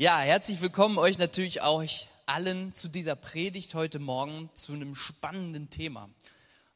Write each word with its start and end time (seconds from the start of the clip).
Ja, 0.00 0.20
herzlich 0.20 0.60
willkommen 0.60 0.96
euch 0.96 1.18
natürlich 1.18 1.60
auch 1.62 1.82
allen 2.24 2.72
zu 2.72 2.86
dieser 2.86 3.16
Predigt 3.16 3.74
heute 3.74 3.98
Morgen 3.98 4.48
zu 4.54 4.72
einem 4.72 4.94
spannenden 4.94 5.70
Thema. 5.70 6.08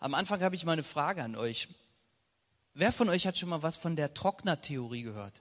Am 0.01 0.15
Anfang 0.15 0.43
habe 0.43 0.57
ich 0.57 0.65
mal 0.65 0.73
eine 0.73 0.83
Frage 0.83 1.23
an 1.23 1.37
euch. 1.37 1.69
Wer 2.75 2.91
von 2.91 3.09
euch 3.09 3.29
hat 3.29 3.39
schon 3.39 3.51
mal 3.51 3.63
was 3.63 3.77
von 3.77 3.95
der 3.95 4.13
Trocknertheorie 4.13 5.03
gehört? 5.03 5.41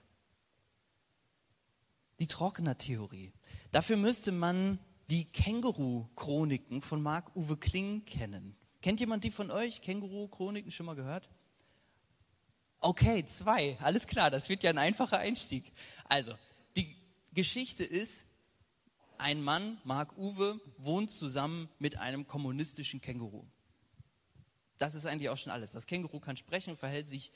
Die 2.20 2.28
Trocknertheorie. 2.28 3.32
Dafür 3.72 3.96
müsste 3.96 4.30
man 4.30 4.78
die 5.10 5.24
Känguru-Chroniken 5.24 6.82
von 6.82 7.02
Marc-Uwe 7.02 7.56
Kling 7.56 8.04
kennen. 8.04 8.54
Kennt 8.80 9.00
jemand 9.00 9.24
die 9.24 9.32
von 9.32 9.50
euch? 9.50 9.82
Känguru-Chroniken 9.82 10.70
schon 10.70 10.86
mal 10.86 10.94
gehört? 10.94 11.30
Okay, 12.78 13.26
zwei. 13.26 13.76
Alles 13.80 14.06
klar, 14.06 14.30
das 14.30 14.48
wird 14.48 14.62
ja 14.62 14.70
ein 14.70 14.78
einfacher 14.78 15.18
Einstieg. 15.18 15.72
Also, 16.04 16.36
Geschichte 17.34 17.84
ist, 17.84 18.26
ein 19.18 19.42
Mann, 19.42 19.78
Mark 19.84 20.18
Uwe, 20.18 20.60
wohnt 20.78 21.10
zusammen 21.10 21.68
mit 21.78 21.98
einem 21.98 22.26
kommunistischen 22.26 23.00
Känguru. 23.00 23.44
Das 24.78 24.94
ist 24.94 25.06
eigentlich 25.06 25.28
auch 25.28 25.36
schon 25.36 25.52
alles. 25.52 25.70
Das 25.70 25.86
Känguru 25.86 26.18
kann 26.18 26.36
sprechen, 26.36 26.76
verhält 26.76 27.06
sich 27.06 27.30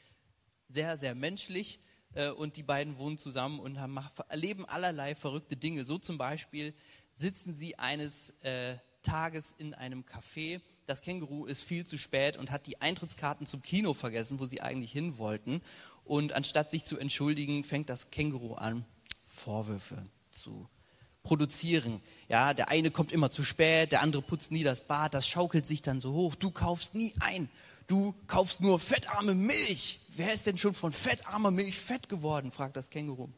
sehr, 0.69 0.97
sehr 0.97 1.15
menschlich 1.15 1.81
äh, 2.15 2.31
und 2.31 2.57
die 2.57 2.65
beiden 2.65 2.99
wohnen 2.99 3.19
zusammen 3.19 3.61
und 3.61 3.79
haben, 3.81 3.99
erleben 4.29 4.67
allerlei 4.67 5.15
verrückte 5.15 5.57
Dinge. 5.57 5.85
So 5.85 5.99
zum 5.99 6.19
Beispiel 6.19 6.75
sitzen 7.17 7.55
sie 7.55 7.79
eines 7.79 8.31
äh, 8.43 8.77
Tages 9.03 9.55
in 9.57 9.75
einem 9.75 10.03
Café. 10.03 10.61
Das 10.87 11.03
Känguru 11.03 11.47
ist 11.47 11.63
viel 11.63 11.87
zu 11.87 11.97
spät 11.97 12.37
und 12.37 12.51
hat 12.51 12.67
die 12.67 12.81
Eintrittskarten 12.81 13.47
zum 13.47 13.63
Kino 13.63 13.95
vergessen, 13.95 14.41
wo 14.41 14.47
sie 14.47 14.61
eigentlich 14.61 14.93
hin 14.93 15.19
wollten. 15.19 15.63
Und 16.05 16.33
anstatt 16.33 16.71
sich 16.71 16.85
zu 16.85 16.99
entschuldigen, 16.99 17.65
fängt 17.65 17.89
das 17.89 18.11
Känguru 18.11 18.55
an, 18.55 18.85
Vorwürfe 19.37 20.05
zu 20.31 20.69
produzieren. 21.23 22.01
Ja, 22.29 22.55
der 22.55 22.71
eine 22.71 22.91
kommt 22.91 23.13
immer 23.13 23.31
zu 23.31 23.45
spät, 23.45 23.93
der 23.93 24.01
andere 24.03 24.23
putzt 24.23 24.53
nie 24.53 24.63
das 24.63 24.87
Bad, 24.87 25.15
das 25.15 25.29
schaukelt 25.29 25.67
sich 25.67 25.83
dann 25.83 26.01
so 26.01 26.13
hoch. 26.13 26.35
Du 26.35 26.51
kaufst 26.51 26.95
nie 26.95 27.15
ein. 27.21 27.49
Du 27.87 28.15
kaufst 28.27 28.61
nur 28.61 28.81
fettarme 28.81 29.35
Milch. 29.35 30.01
Wer 30.17 30.33
ist 30.33 30.47
denn 30.47 30.59
schon 30.59 30.75
von 30.75 30.93
fettarmer 30.93 31.51
Milch 31.51 31.79
fett 31.79 32.09
geworden? 32.09 32.51
fragt 32.51 32.77
das 32.77 32.91
Känguru. 32.91 33.29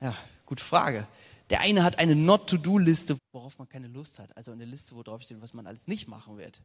Ja, 0.00 0.14
gute 0.44 0.62
Frage. 0.62 1.08
Der 1.50 1.60
eine 1.60 1.82
hat 1.82 1.98
eine 1.98 2.14
Not-to-Do-Liste, 2.14 3.16
worauf 3.32 3.58
man 3.58 3.68
keine 3.68 3.88
Lust 3.88 4.18
hat. 4.18 4.36
Also 4.36 4.52
eine 4.52 4.64
Liste, 4.64 4.94
wo 4.94 5.02
drauf 5.02 5.22
steht, 5.22 5.40
was 5.40 5.54
man 5.54 5.66
alles 5.66 5.86
nicht 5.86 6.08
machen 6.08 6.36
wird. 6.36 6.60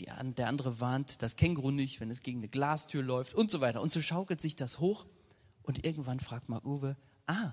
Der 0.00 0.46
andere 0.46 0.78
warnt 0.80 1.22
das 1.22 1.34
Känguru 1.34 1.72
nicht, 1.72 2.00
wenn 2.00 2.10
es 2.10 2.22
gegen 2.22 2.38
eine 2.38 2.48
Glastür 2.48 3.02
läuft 3.02 3.34
und 3.34 3.50
so 3.50 3.60
weiter. 3.60 3.82
Und 3.82 3.92
so 3.92 4.00
schaukelt 4.00 4.40
sich 4.40 4.54
das 4.54 4.78
hoch. 4.78 5.06
Und 5.68 5.84
irgendwann 5.84 6.18
fragt 6.18 6.48
Mark 6.48 6.64
Uwe, 6.64 6.96
ah, 7.26 7.52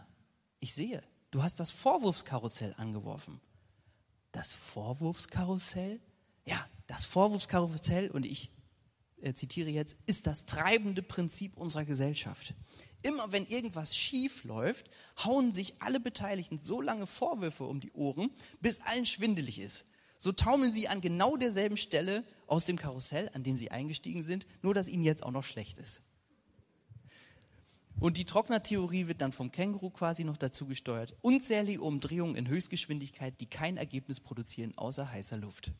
ich 0.61 0.73
sehe, 0.73 1.03
du 1.31 1.43
hast 1.43 1.59
das 1.59 1.71
Vorwurfskarussell 1.71 2.73
angeworfen. 2.77 3.41
Das 4.31 4.53
Vorwurfskarussell? 4.53 5.99
Ja, 6.45 6.65
das 6.87 7.03
Vorwurfskarussell, 7.03 8.09
und 8.09 8.25
ich 8.25 8.51
äh, 9.17 9.33
zitiere 9.33 9.69
jetzt, 9.69 9.97
ist 10.05 10.27
das 10.27 10.45
treibende 10.45 11.01
Prinzip 11.01 11.57
unserer 11.57 11.83
Gesellschaft. 11.83 12.53
Immer 13.01 13.33
wenn 13.33 13.45
irgendwas 13.47 13.97
schief 13.97 14.45
läuft, 14.45 14.89
hauen 15.25 15.51
sich 15.51 15.81
alle 15.81 15.99
Beteiligten 15.99 16.57
so 16.63 16.79
lange 16.79 17.07
Vorwürfe 17.07 17.65
um 17.65 17.81
die 17.81 17.91
Ohren, 17.91 18.29
bis 18.61 18.79
allen 18.83 19.05
schwindelig 19.05 19.59
ist. 19.59 19.87
So 20.17 20.31
taumeln 20.31 20.71
sie 20.71 20.87
an 20.87 21.01
genau 21.01 21.35
derselben 21.35 21.75
Stelle 21.75 22.23
aus 22.47 22.63
dem 22.63 22.77
Karussell, 22.77 23.29
an 23.33 23.43
dem 23.43 23.57
sie 23.57 23.71
eingestiegen 23.71 24.23
sind, 24.23 24.47
nur 24.61 24.73
dass 24.73 24.87
ihnen 24.87 25.03
jetzt 25.03 25.23
auch 25.23 25.31
noch 25.31 25.43
schlecht 25.43 25.79
ist. 25.79 26.01
Und 27.99 28.17
die 28.17 28.25
Trocknertheorie 28.25 29.07
wird 29.07 29.21
dann 29.21 29.31
vom 29.31 29.51
Känguru 29.51 29.89
quasi 29.89 30.23
noch 30.23 30.37
dazu 30.37 30.67
gesteuert. 30.67 31.15
Unzählige 31.21 31.81
Umdrehungen 31.81 32.35
in 32.35 32.47
Höchstgeschwindigkeit, 32.47 33.39
die 33.39 33.45
kein 33.45 33.77
Ergebnis 33.77 34.19
produzieren 34.19 34.73
außer 34.75 35.09
heißer 35.09 35.37
Luft. 35.37 35.71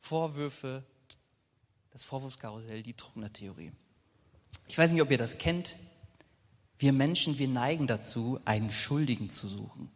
Vorwürfe, 0.00 0.84
das 1.90 2.04
Vorwurfskarussell, 2.04 2.82
die 2.82 2.94
Trocknertheorie. 2.94 3.72
Ich 4.66 4.78
weiß 4.78 4.92
nicht, 4.92 5.02
ob 5.02 5.10
ihr 5.10 5.18
das 5.18 5.38
kennt. 5.38 5.76
Wir 6.78 6.92
Menschen, 6.92 7.38
wir 7.38 7.48
neigen 7.48 7.86
dazu, 7.86 8.40
einen 8.46 8.70
Schuldigen 8.70 9.28
zu 9.28 9.46
suchen. 9.46 9.90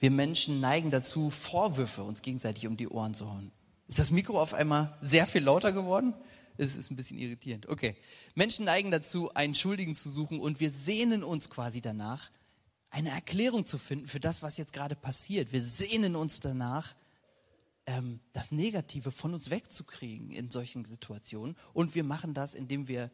Wir 0.00 0.10
Menschen 0.10 0.60
neigen 0.60 0.90
dazu, 0.90 1.30
Vorwürfe 1.30 2.02
uns 2.02 2.22
gegenseitig 2.22 2.66
um 2.66 2.76
die 2.76 2.88
Ohren 2.88 3.14
zu 3.14 3.30
hauen. 3.30 3.52
Ist 3.86 4.00
das 4.00 4.10
Mikro 4.10 4.40
auf 4.40 4.52
einmal 4.52 4.98
sehr 5.00 5.28
viel 5.28 5.44
lauter 5.44 5.70
geworden? 5.70 6.14
Es 6.58 6.76
ist 6.76 6.90
ein 6.90 6.96
bisschen 6.96 7.18
irritierend. 7.18 7.68
Okay. 7.68 7.96
Menschen 8.34 8.64
neigen 8.66 8.90
dazu, 8.90 9.32
einen 9.34 9.54
Schuldigen 9.54 9.94
zu 9.94 10.10
suchen 10.10 10.40
und 10.40 10.60
wir 10.60 10.70
sehnen 10.70 11.24
uns 11.24 11.50
quasi 11.50 11.80
danach, 11.80 12.30
eine 12.90 13.10
Erklärung 13.10 13.64
zu 13.64 13.78
finden 13.78 14.06
für 14.06 14.20
das, 14.20 14.42
was 14.42 14.58
jetzt 14.58 14.74
gerade 14.74 14.94
passiert. 14.94 15.52
Wir 15.52 15.62
sehnen 15.62 16.14
uns 16.14 16.40
danach, 16.40 16.94
ähm, 17.86 18.20
das 18.32 18.52
Negative 18.52 19.10
von 19.10 19.32
uns 19.34 19.50
wegzukriegen 19.50 20.30
in 20.30 20.50
solchen 20.50 20.84
Situationen. 20.84 21.56
Und 21.72 21.94
wir 21.94 22.04
machen 22.04 22.34
das, 22.34 22.54
indem 22.54 22.88
wir 22.88 23.10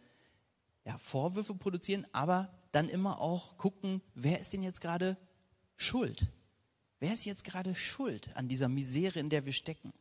ja, 0.85 0.99
Vorwürfe 0.99 1.55
produzieren, 1.55 2.07
aber 2.13 2.53
dann 2.73 2.89
immer 2.89 3.21
auch 3.21 3.57
gucken, 3.57 4.03
wer 4.15 4.41
ist 4.41 4.53
denn 4.53 4.63
jetzt 4.63 4.81
gerade 4.81 5.17
schuld? 5.77 6.27
Wer 6.99 7.13
ist 7.13 7.25
jetzt 7.25 7.45
gerade 7.45 7.75
schuld 7.75 8.31
an 8.35 8.49
dieser 8.49 8.69
Misere, 8.69 9.21
in 9.21 9.31
der 9.31 9.47
wir 9.47 9.53
stecken? 9.53 9.93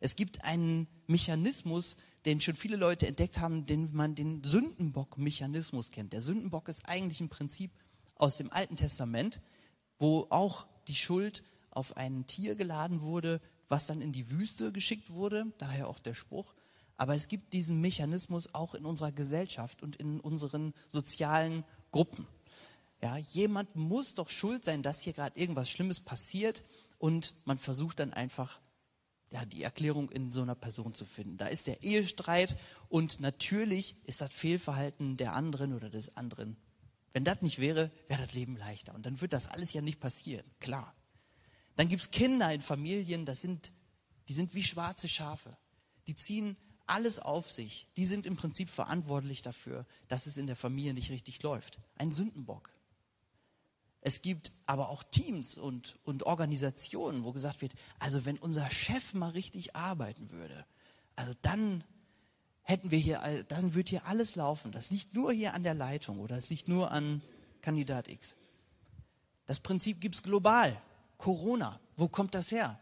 Es 0.00 0.14
gibt 0.14 0.44
einen 0.44 0.86
Mechanismus, 1.06 1.96
den 2.24 2.40
schon 2.40 2.54
viele 2.54 2.76
Leute 2.76 3.06
entdeckt 3.06 3.38
haben, 3.38 3.66
den 3.66 3.92
man 3.92 4.14
den 4.14 4.42
Sündenbock-Mechanismus 4.44 5.90
kennt. 5.90 6.12
Der 6.12 6.22
Sündenbock 6.22 6.68
ist 6.68 6.88
eigentlich 6.88 7.20
ein 7.20 7.28
Prinzip 7.28 7.70
aus 8.14 8.36
dem 8.36 8.52
Alten 8.52 8.76
Testament, 8.76 9.40
wo 9.98 10.26
auch 10.30 10.66
die 10.88 10.94
Schuld 10.94 11.44
auf 11.70 11.96
ein 11.96 12.26
Tier 12.26 12.56
geladen 12.56 13.00
wurde, 13.00 13.40
was 13.68 13.86
dann 13.86 14.00
in 14.00 14.12
die 14.12 14.30
Wüste 14.30 14.72
geschickt 14.72 15.10
wurde, 15.10 15.52
daher 15.58 15.88
auch 15.88 15.98
der 15.98 16.14
Spruch. 16.14 16.54
Aber 16.96 17.14
es 17.14 17.28
gibt 17.28 17.52
diesen 17.52 17.80
Mechanismus 17.80 18.54
auch 18.54 18.74
in 18.74 18.84
unserer 18.84 19.12
Gesellschaft 19.12 19.82
und 19.82 19.96
in 19.96 20.18
unseren 20.20 20.74
sozialen 20.88 21.64
Gruppen. 21.92 22.26
Ja, 23.00 23.16
jemand 23.16 23.76
muss 23.76 24.14
doch 24.14 24.28
schuld 24.28 24.64
sein, 24.64 24.82
dass 24.82 25.02
hier 25.02 25.12
gerade 25.12 25.38
irgendwas 25.38 25.70
Schlimmes 25.70 26.00
passiert 26.00 26.64
und 26.98 27.34
man 27.44 27.56
versucht 27.56 28.00
dann 28.00 28.12
einfach 28.12 28.58
ja, 29.30 29.44
die 29.44 29.62
Erklärung 29.62 30.10
in 30.10 30.32
so 30.32 30.42
einer 30.42 30.54
Person 30.54 30.94
zu 30.94 31.04
finden. 31.04 31.36
Da 31.36 31.46
ist 31.46 31.66
der 31.66 31.82
Ehestreit 31.82 32.56
und 32.88 33.20
natürlich 33.20 33.96
ist 34.06 34.20
das 34.20 34.32
Fehlverhalten 34.32 35.16
der 35.16 35.34
anderen 35.34 35.74
oder 35.74 35.90
des 35.90 36.16
anderen. 36.16 36.56
Wenn 37.12 37.24
das 37.24 37.42
nicht 37.42 37.58
wäre, 37.58 37.90
wäre 38.08 38.22
das 38.22 38.32
Leben 38.32 38.56
leichter. 38.56 38.94
Und 38.94 39.04
dann 39.04 39.20
wird 39.20 39.32
das 39.32 39.48
alles 39.48 39.72
ja 39.72 39.80
nicht 39.80 40.00
passieren, 40.00 40.44
klar. 40.60 40.94
Dann 41.76 41.88
gibt 41.88 42.02
es 42.02 42.10
Kinder 42.10 42.52
in 42.52 42.60
Familien, 42.60 43.24
das 43.24 43.40
sind, 43.40 43.72
die 44.28 44.32
sind 44.32 44.54
wie 44.54 44.62
schwarze 44.62 45.08
Schafe. 45.08 45.56
Die 46.06 46.16
ziehen 46.16 46.56
alles 46.86 47.18
auf 47.18 47.50
sich. 47.50 47.86
Die 47.96 48.06
sind 48.06 48.26
im 48.26 48.36
Prinzip 48.36 48.70
verantwortlich 48.70 49.42
dafür, 49.42 49.86
dass 50.08 50.26
es 50.26 50.36
in 50.36 50.46
der 50.46 50.56
Familie 50.56 50.94
nicht 50.94 51.10
richtig 51.10 51.42
läuft. 51.42 51.78
Ein 51.96 52.12
Sündenbock. 52.12 52.70
Es 54.00 54.22
gibt 54.22 54.52
aber 54.66 54.90
auch 54.90 55.02
Teams 55.02 55.56
und, 55.56 55.98
und 56.04 56.22
Organisationen, 56.24 57.24
wo 57.24 57.32
gesagt 57.32 57.62
wird, 57.62 57.74
also 57.98 58.24
wenn 58.24 58.38
unser 58.38 58.70
Chef 58.70 59.14
mal 59.14 59.30
richtig 59.30 59.74
arbeiten 59.74 60.30
würde, 60.30 60.64
also 61.16 61.32
dann 61.42 61.82
hätten 62.62 62.90
wir 62.90 62.98
hier, 62.98 63.44
dann 63.48 63.74
wird 63.74 63.88
hier 63.88 64.06
alles 64.06 64.36
laufen. 64.36 64.72
Das 64.72 64.90
liegt 64.90 65.14
nur 65.14 65.32
hier 65.32 65.54
an 65.54 65.64
der 65.64 65.74
Leitung 65.74 66.20
oder 66.20 66.36
es 66.36 66.48
liegt 66.50 66.68
nur 66.68 66.90
an 66.90 67.22
Kandidat 67.60 68.08
X. 68.08 68.36
Das 69.46 69.58
Prinzip 69.60 70.00
gibt 70.00 70.14
es 70.14 70.22
global. 70.22 70.80
Corona, 71.16 71.80
wo 71.96 72.06
kommt 72.06 72.34
das 72.34 72.52
her? 72.52 72.78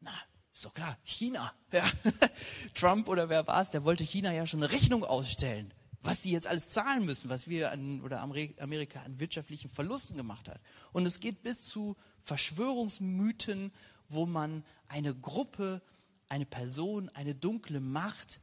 Na, 0.00 0.12
ist 0.54 0.64
doch 0.64 0.72
klar, 0.72 0.96
China. 1.04 1.52
Ja. 1.72 1.84
Trump 2.74 3.08
oder 3.08 3.28
wer 3.28 3.46
war 3.46 3.60
es, 3.60 3.70
der 3.70 3.84
wollte 3.84 4.04
China 4.04 4.32
ja 4.32 4.46
schon 4.46 4.62
eine 4.62 4.72
Rechnung 4.72 5.04
ausstellen 5.04 5.74
was 6.02 6.20
die 6.20 6.30
jetzt 6.30 6.46
alles 6.46 6.70
zahlen 6.70 7.04
müssen, 7.04 7.28
was 7.28 7.48
wir 7.48 7.72
an, 7.72 8.00
oder 8.02 8.20
Amerika 8.20 9.02
an 9.02 9.18
wirtschaftlichen 9.18 9.68
Verlusten 9.68 10.16
gemacht 10.16 10.48
hat. 10.48 10.60
Und 10.92 11.06
es 11.06 11.20
geht 11.20 11.42
bis 11.42 11.64
zu 11.64 11.96
Verschwörungsmythen, 12.22 13.72
wo 14.08 14.26
man 14.26 14.64
eine 14.86 15.14
Gruppe, 15.14 15.82
eine 16.28 16.46
Person, 16.46 17.08
eine 17.10 17.34
dunkle 17.34 17.80
Macht 17.80 18.40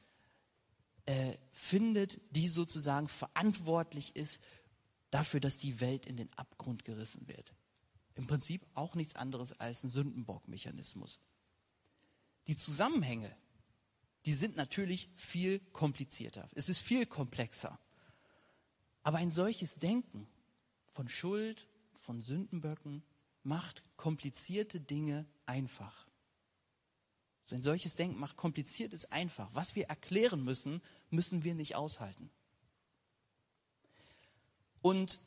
äh, 1.06 1.38
findet, 1.52 2.19
die 2.31 2.48
sozusagen 2.48 3.07
verantwortlich 3.07 4.16
ist 4.16 4.42
dafür, 5.12 5.40
dass 5.40 5.57
die 5.57 5.80
Welt 5.80 6.06
in 6.06 6.18
den 6.18 6.31
Abgrund 6.34 6.84
gerissen 6.84 7.28
wird. 7.28 7.54
Im 8.16 8.28
Prinzip 8.28 8.66
auch 8.74 8.96
nichts 8.96 9.16
anderes 9.16 9.60
als 9.60 9.84
ein 9.84 9.90
Sündenbock-Mechanismus. 9.90 11.19
Die 12.48 12.56
Zusammenhänge 12.56 13.36
die 14.25 14.33
sind 14.33 14.56
natürlich 14.56 15.10
viel 15.16 15.60
komplizierter. 15.72 16.50
Es 16.56 16.69
ist 16.69 16.80
viel 16.80 17.06
komplexer. 17.06 17.80
Aber 19.04 19.18
ein 19.19 19.31
solches 19.31 19.75
Denken 19.75 20.27
von 20.94 21.07
Schuld, 21.07 21.68
von 22.00 22.22
Sündenböcken 22.22 23.04
macht 23.44 23.83
komplizierte 23.98 24.80
Dinge 24.80 25.27
einfach. 25.45 26.07
So 27.44 27.56
ein 27.56 27.62
solches 27.62 27.94
Denken 27.94 28.19
macht 28.19 28.38
kompliziertes 28.38 29.12
einfach. 29.12 29.48
Was 29.54 29.75
wir 29.75 29.86
erklären 29.86 30.44
müssen, 30.44 30.81
müssen 31.12 31.44
wir 31.44 31.54
nicht 31.54 31.75
aushalten. 31.75 32.31
Und 34.81 35.19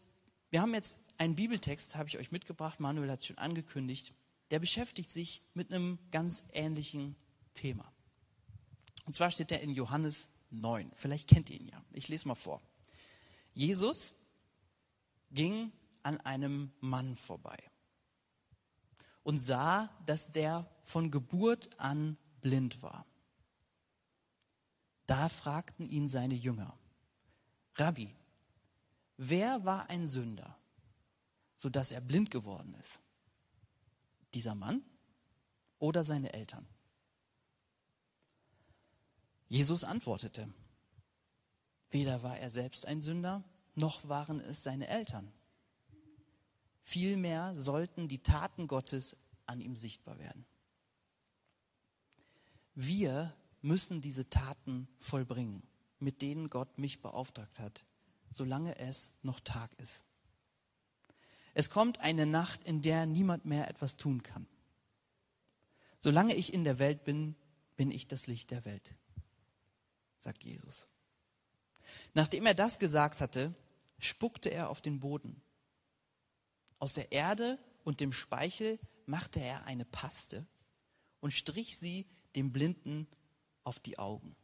wir 0.51 0.61
haben 0.61 0.75
jetzt 0.75 0.99
einen 1.19 1.37
Bibeltext, 1.37 1.95
habe 1.95 2.09
ich 2.09 2.19
euch 2.19 2.33
mitgebracht, 2.33 2.81
Manuel 2.81 3.13
hat 3.13 3.21
es 3.21 3.27
schon 3.27 3.39
angekündigt, 3.39 4.13
der 4.51 4.59
beschäftigt 4.59 5.13
sich 5.13 5.43
mit 5.55 5.73
einem 5.73 5.99
ganz 6.11 6.43
ähnlichen 6.53 7.15
Thema. 7.55 7.93
Und 9.09 9.15
zwar 9.15 9.31
steht 9.31 9.51
er 9.53 9.63
in 9.63 9.73
Johannes 9.73 10.29
9. 10.51 10.93
Vielleicht 10.95 11.31
kennt 11.31 11.49
ihr 11.49 11.59
ihn 11.59 11.69
ja. 11.69 11.83
Ich 11.93 12.09
lese 12.09 12.29
mal 12.29 12.35
vor. 12.35 12.61
Jesus 13.55 14.13
ging 15.31 15.73
an 16.03 16.21
einem 16.21 16.73
Mann 16.81 17.17
vorbei 17.17 17.57
und 19.23 19.39
sah, 19.39 19.89
dass 20.05 20.31
der 20.31 20.71
von 20.85 21.11
Geburt 21.11 21.71
an 21.81 22.19
blind 22.43 22.83
war. 22.83 23.07
Da 25.07 25.31
fragten 25.31 25.89
ihn 25.89 26.11
seine 26.11 26.35
Jünger, 26.35 26.77
Rabbi, 27.77 28.15
wer 29.17 29.65
war 29.65 29.89
ein 29.89 30.07
Sünder, 30.07 30.55
sodass 31.57 31.93
er 31.93 32.03
blind 32.03 32.31
geworden 32.31 32.75
ist? 32.79 33.01
Dieser 34.35 34.55
Mann 34.55 34.83
oder 35.79 36.05
seine 36.05 36.35
Eltern? 36.35 36.69
Jesus 39.49 39.85
antwortete, 39.85 40.49
weder 41.91 42.23
war 42.23 42.39
er 42.39 42.51
selbst 42.51 42.87
ein 42.87 43.01
Sünder, 43.01 43.45
noch 43.75 44.09
waren 44.09 44.41
es 44.41 44.63
seine 44.63 44.89
Eltern. 44.89 45.33
Vielmehr 46.83 47.55
sollten 47.57 48.09
die 48.09 48.23
Taten 48.23 48.67
Gottes 48.67 49.17
an 49.47 49.61
ihm 49.61 49.77
sichtbar 49.77 50.19
werden. 50.19 50.47
Wir 52.75 53.35
müssen 53.61 54.01
diese 54.01 54.29
Taten 54.31 54.89
vollbringen, 55.01 55.63
mit 55.99 56.23
denen 56.23 56.49
Gott 56.49 56.79
mich 56.79 57.03
beauftragt 57.03 57.59
hat, 57.59 57.85
solange 58.31 58.79
es 58.79 59.13
noch 59.23 59.41
Tag 59.41 59.73
ist. 59.79 60.05
Es 61.55 61.71
kommt 61.71 62.01
eine 62.01 62.25
Nacht, 62.25 62.63
in 62.63 62.83
der 62.83 63.07
niemand 63.07 63.45
mehr 63.45 63.69
etwas 63.69 63.97
tun 63.97 64.23
kann. 64.23 64.47
Solange 65.99 66.35
ich 66.35 66.55
in 66.55 66.63
der 66.63 66.79
Welt 66.79 67.05
bin, 67.05 67.35
bin 67.77 67.91
ich 67.91 68.07
das 68.07 68.29
Licht 68.29 68.51
der 68.51 68.65
Welt, 68.65 68.95
sagt 70.21 70.45
Jesus. 70.45 70.87
Nachdem 72.15 72.47
er 72.47 72.55
das 72.55 72.79
gesagt 72.79 73.21
hatte, 73.21 73.55
spuckte 73.99 74.51
er 74.51 74.71
auf 74.71 74.81
den 74.81 75.01
Boden. 75.01 75.41
Aus 76.79 76.93
der 76.93 77.13
Erde 77.13 77.59
und 77.85 78.01
dem 78.01 78.13
Speichel 78.13 78.79
machte 79.07 79.41
er 79.41 79.65
eine 79.65 79.85
Paste 79.85 80.47
und 81.21 81.33
strich 81.33 81.79
sie 81.79 82.07
dem 82.37 82.53
Blinden 82.53 83.09
auf 83.65 83.81
die 83.81 83.99
Augen. 83.99 84.37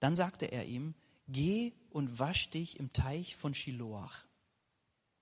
Dann 0.00 0.16
sagte 0.16 0.46
er 0.46 0.66
ihm, 0.66 0.94
geh 1.28 1.72
und 1.90 2.18
wasch 2.18 2.50
dich 2.50 2.80
im 2.80 2.92
Teich 2.92 3.36
von 3.36 3.54
Shiloach. 3.54 4.26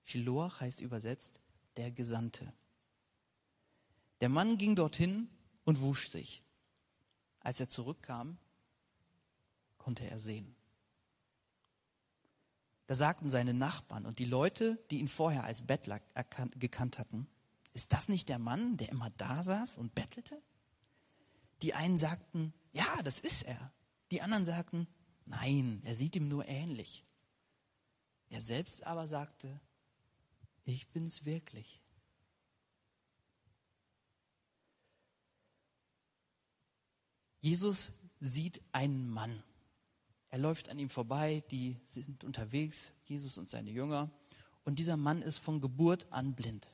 Shiloach 0.05 0.61
heißt 0.61 0.81
übersetzt 0.81 1.39
der 1.75 1.91
Gesandte. 1.91 2.51
Der 4.21 4.29
Mann 4.29 4.57
ging 4.57 4.75
dorthin 4.75 5.29
und 5.65 5.81
wusch 5.81 6.09
sich. 6.09 6.43
Als 7.41 7.59
er 7.59 7.69
zurückkam, 7.69 8.37
konnte 9.89 10.07
er 10.07 10.19
sehen. 10.19 10.55
Da 12.85 12.93
sagten 12.93 13.31
seine 13.31 13.55
Nachbarn 13.55 14.05
und 14.05 14.19
die 14.19 14.25
Leute, 14.25 14.77
die 14.91 14.99
ihn 14.99 15.09
vorher 15.09 15.45
als 15.45 15.65
Bettler 15.65 15.99
erkannt, 16.13 16.59
gekannt 16.59 16.99
hatten, 16.99 17.27
ist 17.73 17.91
das 17.91 18.07
nicht 18.07 18.29
der 18.29 18.37
Mann, 18.37 18.77
der 18.77 18.89
immer 18.89 19.09
da 19.17 19.41
saß 19.41 19.79
und 19.79 19.95
bettelte? 19.95 20.39
Die 21.63 21.73
einen 21.73 21.97
sagten, 21.97 22.53
ja, 22.71 23.01
das 23.03 23.19
ist 23.19 23.47
er. 23.47 23.73
Die 24.11 24.21
anderen 24.21 24.45
sagten, 24.45 24.87
nein, 25.25 25.81
er 25.85 25.95
sieht 25.95 26.15
ihm 26.15 26.27
nur 26.27 26.47
ähnlich. 26.47 27.03
Er 28.29 28.43
selbst 28.43 28.85
aber 28.85 29.07
sagte, 29.07 29.59
ich 30.65 30.87
bin's 30.89 31.25
wirklich. 31.25 31.81
Jesus 37.41 37.93
sieht 38.19 38.61
einen 38.71 39.09
Mann. 39.09 39.43
Er 40.29 40.37
läuft 40.37 40.69
an 40.69 40.79
ihm 40.79 40.89
vorbei, 40.89 41.43
die 41.51 41.79
sind 41.85 42.23
unterwegs, 42.23 42.91
Jesus 43.05 43.37
und 43.37 43.49
seine 43.49 43.71
Jünger. 43.71 44.11
Und 44.63 44.77
dieser 44.77 44.97
Mann 44.97 45.21
ist 45.21 45.39
von 45.39 45.59
Geburt 45.59 46.11
an 46.11 46.35
blind. 46.35 46.69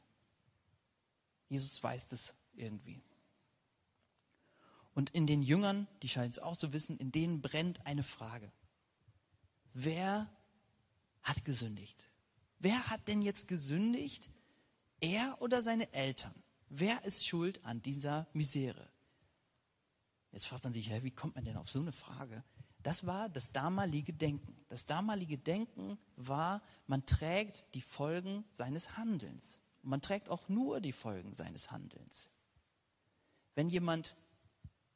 Jesus 1.47 1.81
weiß 1.81 2.11
es 2.11 2.35
irgendwie. 2.53 3.01
Und 4.93 5.09
in 5.11 5.27
den 5.27 5.41
Jüngern, 5.41 5.87
die 6.01 6.09
scheinen 6.09 6.31
es 6.31 6.39
auch 6.39 6.57
zu 6.57 6.73
wissen, 6.73 6.97
in 6.97 7.11
denen 7.11 7.41
brennt 7.41 7.85
eine 7.85 8.03
Frage. 8.03 8.51
Wer 9.73 10.29
hat 11.21 11.43
gesündigt? 11.45 12.09
Wer 12.59 12.89
hat 12.89 13.07
denn 13.07 13.21
jetzt 13.21 13.47
gesündigt? 13.47 14.31
Er 15.01 15.37
oder 15.41 15.61
seine 15.61 15.91
Eltern? 15.93 16.33
Wer 16.69 17.03
ist 17.03 17.27
schuld 17.27 17.63
an 17.65 17.81
dieser 17.81 18.27
Misere? 18.33 18.89
Jetzt 20.31 20.47
fragt 20.47 20.63
man 20.63 20.73
sich, 20.73 20.91
wie 21.03 21.11
kommt 21.11 21.35
man 21.35 21.45
denn 21.45 21.57
auf 21.57 21.69
so 21.69 21.79
eine 21.79 21.91
Frage? 21.91 22.43
Das 22.85 23.07
war 23.07 23.29
das 23.29 23.51
damalige 23.51 24.13
Denken. 24.13 24.55
Das 24.67 24.85
damalige 24.85 25.39
Denken 25.39 25.97
war, 26.17 26.61
man 26.85 27.03
trägt 27.03 27.65
die 27.73 27.81
Folgen 27.81 28.45
seines 28.51 28.95
Handelns. 28.95 29.59
Und 29.81 29.89
man 29.89 30.01
trägt 30.01 30.29
auch 30.29 30.47
nur 30.49 30.79
die 30.81 30.91
Folgen 30.91 31.33
seines 31.33 31.71
Handelns. 31.71 32.29
Wenn 33.55 33.69
jemand 33.69 34.15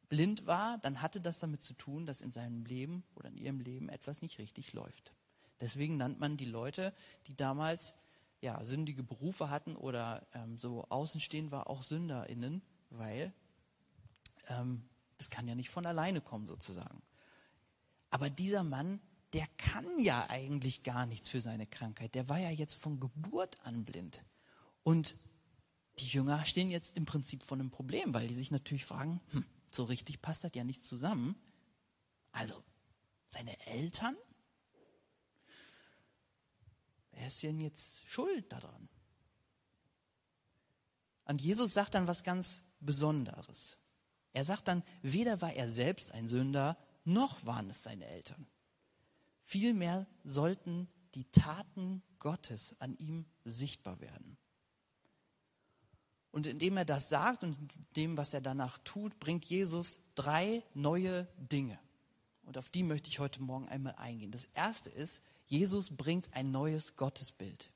blind 0.08 0.46
war, 0.46 0.78
dann 0.78 1.02
hatte 1.02 1.20
das 1.20 1.40
damit 1.40 1.64
zu 1.64 1.74
tun, 1.74 2.06
dass 2.06 2.22
in 2.22 2.32
seinem 2.32 2.64
Leben 2.64 3.04
oder 3.16 3.30
in 3.30 3.38
ihrem 3.38 3.60
Leben 3.60 3.90
etwas 3.90 4.22
nicht 4.22 4.38
richtig 4.38 4.74
läuft. 4.74 5.12
Deswegen 5.60 5.98
nannt 5.98 6.20
man 6.20 6.38
die 6.38 6.46
Leute, 6.46 6.94
die 7.26 7.36
damals 7.36 7.96
ja, 8.40 8.64
sündige 8.64 9.02
Berufe 9.02 9.50
hatten 9.50 9.76
oder 9.76 10.28
ähm, 10.36 10.60
so 10.60 10.86
außenstehend 10.90 11.50
war, 11.50 11.68
auch 11.68 11.82
SünderInnen, 11.82 12.62
weil 12.92 13.34
ähm, 14.48 14.88
das 15.18 15.32
kann 15.32 15.48
ja 15.48 15.56
nicht 15.56 15.72
von 15.72 15.88
alleine 15.88 16.22
kommen 16.22 16.48
sozusagen. 16.48 17.02
Aber 18.10 18.30
dieser 18.30 18.64
Mann, 18.64 19.00
der 19.34 19.48
kann 19.58 19.86
ja 20.00 20.28
eigentlich 20.30 20.84
gar 20.84 21.06
nichts 21.06 21.30
für 21.30 21.42
seine 21.42 21.68
Krankheit. 21.68 22.16
Der 22.16 22.30
war 22.30 22.40
ja 22.40 22.50
jetzt 22.50 22.76
von 22.76 23.00
Geburt 23.00 23.64
an 23.64 23.86
blind. 23.86 24.24
Und 24.84 25.16
die 26.00 26.08
Jünger 26.08 26.46
stehen 26.46 26.72
jetzt 26.72 26.96
im 26.96 27.06
Prinzip 27.06 27.44
vor 27.44 27.58
einem 27.58 27.70
Problem, 27.70 28.14
weil 28.14 28.28
die 28.28 28.34
sich 28.34 28.52
natürlich 28.52 28.86
fragen, 28.86 29.22
hm, 29.32 29.46
so 29.72 29.84
richtig 29.84 30.22
passt 30.22 30.44
das 30.44 30.52
ja 30.56 30.64
nicht 30.64 30.84
zusammen. 30.84 31.36
Also, 32.32 32.64
seine 33.28 33.60
Eltern? 33.68 34.16
Wer 37.12 37.28
ist 37.28 37.44
denn 37.44 37.60
jetzt 37.60 38.08
schuld 38.08 38.52
daran? 38.52 38.90
Und 41.26 41.42
Jesus 41.42 41.74
sagt 41.74 41.94
dann 41.94 42.08
was 42.08 42.24
ganz 42.24 42.64
Besonderes. 42.80 43.78
Er 44.34 44.46
sagt 44.46 44.68
dann, 44.68 44.84
weder 45.02 45.42
war 45.42 45.54
er 45.54 45.70
selbst 45.70 46.12
ein 46.12 46.28
Sünder, 46.28 46.78
noch 47.10 47.46
waren 47.46 47.70
es 47.70 47.84
seine 47.84 48.06
Eltern. 48.06 48.48
Vielmehr 49.44 50.08
sollten 50.24 50.88
die 51.16 51.26
Taten 51.26 52.04
Gottes 52.20 52.76
an 52.80 52.96
ihm 52.98 53.26
sichtbar 53.46 54.00
werden. 54.00 54.38
Und 56.32 56.46
indem 56.46 56.78
er 56.78 56.86
das 56.86 57.10
sagt 57.10 57.44
und 57.44 57.58
dem, 57.96 58.16
was 58.16 58.34
er 58.34 58.42
danach 58.42 58.78
tut, 58.80 59.20
bringt 59.20 59.46
Jesus 59.46 60.02
drei 60.16 60.64
neue 60.74 61.28
Dinge. 61.38 61.80
Und 62.44 62.58
auf 62.58 62.70
die 62.70 62.84
möchte 62.84 63.10
ich 63.10 63.20
heute 63.20 63.42
Morgen 63.42 63.68
einmal 63.68 63.96
eingehen. 63.96 64.32
Das 64.32 64.46
erste 64.54 64.90
ist, 64.90 65.24
Jesus 65.48 65.96
bringt 65.96 66.34
ein 66.34 66.52
neues 66.52 66.96
Gottesbild. 66.96 67.72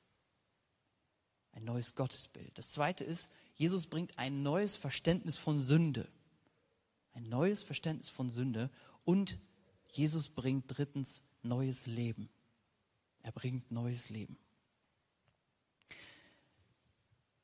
Ein 1.52 1.64
neues 1.64 1.94
Gottesbild. 1.94 2.56
Das 2.58 2.70
zweite 2.70 3.04
ist, 3.04 3.30
Jesus 3.54 3.86
bringt 3.86 4.18
ein 4.18 4.42
neues 4.42 4.76
Verständnis 4.76 5.38
von 5.38 5.60
Sünde. 5.60 6.08
Ein 7.12 7.28
neues 7.28 7.62
Verständnis 7.62 8.10
von 8.10 8.30
Sünde. 8.30 8.70
Und 9.04 9.38
Jesus 9.90 10.28
bringt 10.28 10.64
drittens 10.66 11.22
neues 11.42 11.86
Leben. 11.86 12.28
Er 13.22 13.32
bringt 13.32 13.70
neues 13.70 14.10
Leben. 14.10 14.36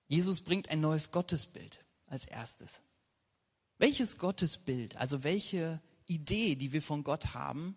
Jesus 0.09 0.41
bringt 0.41 0.71
ein 0.71 0.81
neues 0.81 1.13
Gottesbild 1.13 1.85
als 2.07 2.25
erstes. 2.27 2.83
Welches 3.79 4.19
Gottesbild, 4.19 4.97
also 4.97 5.23
welche 5.23 5.81
Idee, 6.07 6.57
die 6.57 6.73
wir 6.73 6.83
von 6.83 7.05
Gott 7.05 7.35
haben, 7.35 7.77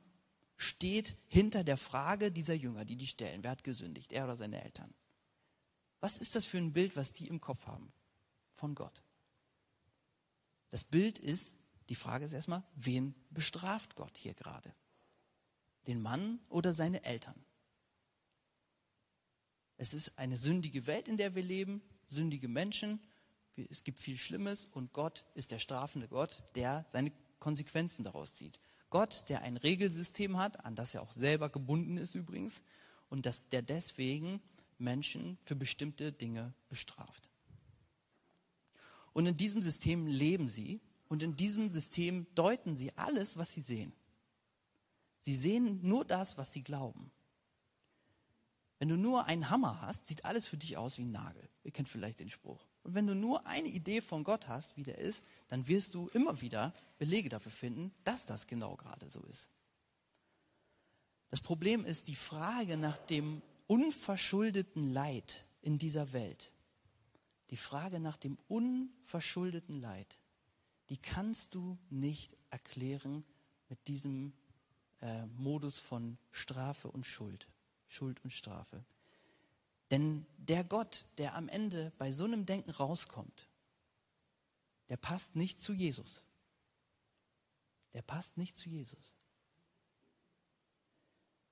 steht 0.58 1.16
hinter 1.28 1.64
der 1.64 1.78
Frage 1.78 2.32
dieser 2.32 2.56
Jünger, 2.56 2.86
die 2.86 2.96
die 2.96 3.08
stellen. 3.08 3.44
Wer 3.44 3.52
hat 3.52 3.64
gesündigt, 3.64 4.12
er 4.12 4.26
oder 4.26 4.36
seine 4.36 4.64
Eltern? 4.64 4.94
Was 6.00 6.18
ist 6.18 6.36
das 6.36 6.46
für 6.46 6.58
ein 6.58 6.74
Bild, 6.74 6.96
was 6.96 7.14
die 7.14 7.28
im 7.28 7.40
Kopf 7.40 7.68
haben 7.68 7.88
von 8.56 8.76
Gott? 8.76 9.04
Das 10.72 10.84
Bild 10.84 11.20
ist, 11.20 11.56
die 11.90 11.96
Frage 11.96 12.26
ist 12.26 12.34
erstmal, 12.34 12.64
wen 12.76 13.16
bestraft 13.30 13.96
Gott 13.96 14.18
hier 14.18 14.34
gerade? 14.34 14.74
Den 15.88 16.02
Mann 16.02 16.40
oder 16.50 16.74
seine 16.74 17.04
Eltern? 17.04 17.44
Es 19.78 19.94
ist 19.94 20.18
eine 20.18 20.38
sündige 20.38 20.88
Welt, 20.88 21.08
in 21.08 21.18
der 21.18 21.36
wir 21.36 21.44
leben 21.44 21.82
sündige 22.06 22.48
Menschen, 22.48 23.02
es 23.56 23.84
gibt 23.84 24.00
viel 24.00 24.18
Schlimmes 24.18 24.66
und 24.66 24.94
Gott 24.94 25.26
ist 25.36 25.52
der 25.52 25.60
strafende 25.60 26.08
Gott, 26.08 26.44
der 26.56 26.86
seine 26.90 27.12
Konsequenzen 27.40 28.04
daraus 28.04 28.36
zieht. 28.36 28.60
Gott, 28.90 29.26
der 29.30 29.42
ein 29.42 29.58
Regelsystem 29.58 30.38
hat, 30.38 30.66
an 30.66 30.76
das 30.76 30.94
er 30.94 31.02
auch 31.02 31.12
selber 31.12 31.50
gebunden 31.50 31.98
ist 31.98 32.16
übrigens, 32.16 32.64
und 33.10 33.26
dass 33.26 33.48
der 33.50 33.62
deswegen 33.62 34.42
Menschen 34.78 35.38
für 35.46 35.56
bestimmte 35.56 36.12
Dinge 36.12 36.54
bestraft. 36.70 37.30
Und 39.14 39.28
in 39.28 39.38
diesem 39.38 39.62
System 39.62 40.08
leben 40.08 40.50
sie 40.50 40.82
und 41.14 41.22
in 41.22 41.36
diesem 41.36 41.70
System 41.70 42.26
deuten 42.34 42.76
sie 42.76 42.92
alles, 42.98 43.38
was 43.38 43.54
sie 43.54 43.62
sehen. 43.62 43.94
Sie 45.20 45.36
sehen 45.36 45.80
nur 45.84 46.06
das, 46.06 46.40
was 46.40 46.52
sie 46.52 46.64
glauben. 46.64 47.12
Wenn 48.80 48.90
du 48.90 48.98
nur 48.98 49.26
einen 49.26 49.52
Hammer 49.52 49.80
hast, 49.82 50.08
sieht 50.08 50.26
alles 50.26 50.48
für 50.48 50.58
dich 50.58 50.76
aus 50.76 50.98
wie 50.98 51.04
ein 51.04 51.12
Nagel. 51.12 51.48
Ihr 51.64 51.70
kennt 51.70 51.88
vielleicht 51.88 52.20
den 52.20 52.32
Spruch. 52.32 52.66
Und 52.82 52.96
wenn 52.96 53.06
du 53.06 53.14
nur 53.14 53.46
eine 53.46 53.68
Idee 53.68 54.02
von 54.02 54.24
Gott 54.24 54.48
hast, 54.48 54.76
wie 54.76 54.82
der 54.82 54.98
ist, 54.98 55.24
dann 55.50 55.68
wirst 55.68 55.94
du 55.94 56.10
immer 56.16 56.42
wieder 56.42 56.74
Belege 56.98 57.30
dafür 57.30 57.52
finden, 57.52 57.94
dass 58.04 58.26
das 58.26 58.48
genau 58.48 58.76
gerade 58.76 59.08
so 59.08 59.22
ist. 59.26 59.52
Das 61.30 61.42
Problem 61.42 61.86
ist 61.86 62.08
die 62.08 62.16
Frage 62.16 62.76
nach 62.76 62.98
dem 62.98 63.44
unverschuldeten 63.68 64.92
Leid 64.92 65.46
in 65.62 65.78
dieser 65.78 66.12
Welt. 66.12 66.52
Die 67.52 67.58
Frage 67.58 68.00
nach 68.00 68.18
dem 68.18 68.40
unverschuldeten 68.48 69.80
Leid, 69.80 70.18
die 70.94 71.02
kannst 71.02 71.56
du 71.56 71.76
nicht 71.90 72.38
erklären 72.52 73.26
mit 73.68 73.88
diesem 73.88 74.32
äh, 75.02 75.26
Modus 75.26 75.80
von 75.80 76.20
Strafe 76.30 76.88
und 76.88 77.08
Schuld. 77.08 77.48
Schuld 77.88 78.24
und 78.24 78.30
Strafe. 78.30 78.86
Denn 79.90 80.28
der 80.38 80.64
Gott, 80.64 81.06
der 81.18 81.34
am 81.34 81.50
Ende 81.50 81.92
bei 81.98 82.12
so 82.12 82.26
einem 82.26 82.46
Denken 82.46 82.70
rauskommt, 82.70 83.50
der 84.88 84.98
passt 84.98 85.36
nicht 85.36 85.60
zu 85.60 85.74
Jesus. 85.74 86.22
Der 87.96 88.04
passt 88.04 88.38
nicht 88.38 88.56
zu 88.56 88.70
Jesus. 88.70 89.16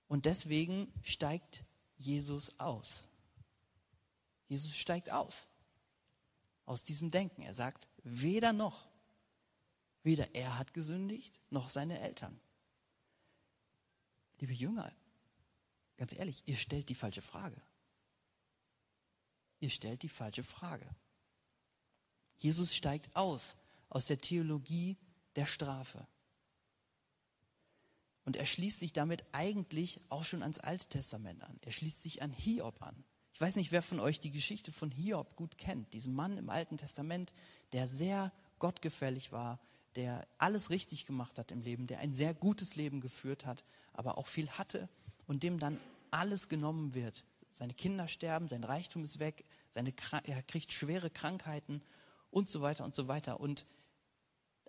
Und 0.07 0.27
deswegen 0.27 0.93
steigt 1.01 1.63
Jesus 1.97 2.59
aus. 2.59 3.05
Jesus 4.47 4.75
steigt 4.75 5.11
aus. 5.11 5.47
Aus 6.67 6.83
diesem 6.83 7.09
Denken. 7.09 7.41
Er 7.41 7.55
sagt, 7.55 7.87
weder 8.03 8.53
noch. 8.53 8.90
Weder 10.03 10.33
er 10.33 10.57
hat 10.57 10.73
gesündigt, 10.73 11.39
noch 11.49 11.69
seine 11.69 11.99
Eltern. 11.99 12.39
Liebe 14.39 14.53
Jünger, 14.53 14.91
ganz 15.97 16.13
ehrlich, 16.13 16.43
ihr 16.47 16.55
stellt 16.55 16.89
die 16.89 16.95
falsche 16.95 17.21
Frage. 17.21 17.61
Ihr 19.59 19.69
stellt 19.69 20.01
die 20.01 20.09
falsche 20.09 20.43
Frage. 20.43 20.87
Jesus 22.37 22.75
steigt 22.75 23.15
aus 23.15 23.55
aus 23.89 24.07
der 24.07 24.19
Theologie 24.19 24.97
der 25.35 25.45
Strafe. 25.45 26.07
Und 28.25 28.35
er 28.35 28.45
schließt 28.45 28.79
sich 28.79 28.93
damit 28.93 29.23
eigentlich 29.31 29.99
auch 30.09 30.23
schon 30.23 30.41
ans 30.41 30.59
Alte 30.59 30.87
Testament 30.87 31.43
an. 31.43 31.59
Er 31.61 31.71
schließt 31.71 32.01
sich 32.01 32.21
an 32.21 32.31
Hiob 32.31 32.81
an. 32.81 33.03
Ich 33.33 33.41
weiß 33.41 33.55
nicht, 33.55 33.71
wer 33.71 33.81
von 33.81 33.99
euch 33.99 34.19
die 34.19 34.31
Geschichte 34.31 34.71
von 34.71 34.91
Hiob 34.91 35.35
gut 35.35 35.57
kennt. 35.57 35.93
Diesen 35.93 36.13
Mann 36.13 36.37
im 36.37 36.49
Alten 36.49 36.77
Testament, 36.77 37.33
der 37.73 37.87
sehr 37.87 38.31
gottgefällig 38.59 39.31
war, 39.31 39.59
der 39.95 40.27
alles 40.37 40.69
richtig 40.69 41.05
gemacht 41.05 41.37
hat 41.37 41.51
im 41.51 41.61
Leben, 41.61 41.87
der 41.87 41.99
ein 41.99 42.13
sehr 42.13 42.33
gutes 42.33 42.75
Leben 42.75 43.01
geführt 43.01 43.45
hat, 43.45 43.63
aber 43.93 44.17
auch 44.17 44.27
viel 44.27 44.49
hatte 44.51 44.89
und 45.27 45.43
dem 45.43 45.59
dann 45.59 45.79
alles 46.11 46.49
genommen 46.49 46.93
wird. 46.93 47.25
Seine 47.53 47.73
Kinder 47.73 48.07
sterben, 48.07 48.47
sein 48.47 48.63
Reichtum 48.63 49.03
ist 49.03 49.19
weg, 49.19 49.45
seine, 49.69 49.93
er 50.23 50.43
kriegt 50.43 50.71
schwere 50.71 51.09
Krankheiten 51.09 51.81
und 52.29 52.49
so 52.49 52.61
weiter 52.61 52.85
und 52.85 52.95
so 52.95 53.07
weiter. 53.07 53.39
Und 53.39 53.65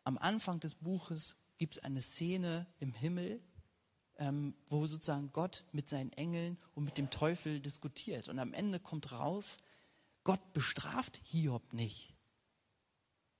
am 0.05 0.19
Anfang 0.19 0.61
des 0.61 0.75
Buches 0.75 1.37
gibt 1.59 1.77
es 1.77 1.83
eine 1.85 2.03
Szene 2.03 2.67
im 2.81 2.93
Himmel, 2.93 3.41
ähm, 4.19 4.55
wo 4.69 4.87
sozusagen 4.87 5.33
Gott 5.33 5.65
mit 5.73 5.89
seinen 5.89 6.13
Engeln 6.13 6.59
und 6.75 6.85
mit 6.85 6.99
dem 6.99 7.11
Teufel 7.11 7.61
diskutiert. 7.61 8.29
Und 8.29 8.39
am 8.39 8.53
Ende 8.53 8.81
kommt 8.81 9.13
raus, 9.13 9.57
Gott 10.25 10.53
bestraft 10.53 11.21
Hiob 11.25 11.73
nicht 11.73 12.15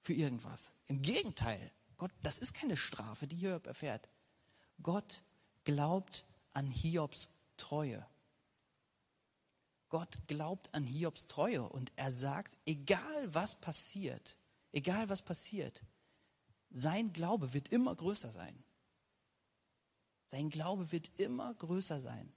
für 0.03 0.13
irgendwas. 0.13 0.75
Im 0.89 1.03
Gegenteil, 1.03 1.71
Gott, 1.97 2.11
das 2.23 2.39
ist 2.39 2.53
keine 2.53 2.77
Strafe, 2.77 3.27
die 3.27 3.37
Hiob 3.37 3.67
erfährt. 3.67 4.09
Gott 4.83 5.23
glaubt 5.65 6.25
an 6.53 6.71
Hiobs 6.71 7.29
Treue. 7.57 8.05
Gott 9.89 10.19
glaubt 10.27 10.75
an 10.75 10.85
Hiobs 10.85 11.27
Treue 11.27 11.63
und 11.63 11.93
er 11.97 12.11
sagt, 12.11 12.57
egal 12.67 13.35
was 13.35 13.55
passiert, 13.55 14.37
egal 14.73 15.09
was 15.09 15.23
passiert, 15.23 15.83
sein 16.71 17.13
Glaube 17.13 17.53
wird 17.53 17.69
immer 17.69 17.95
größer 17.95 18.33
sein. 18.33 18.65
Sein 20.29 20.49
Glaube 20.49 20.91
wird 20.93 21.11
immer 21.21 21.53
größer 21.55 22.01
sein. 22.01 22.33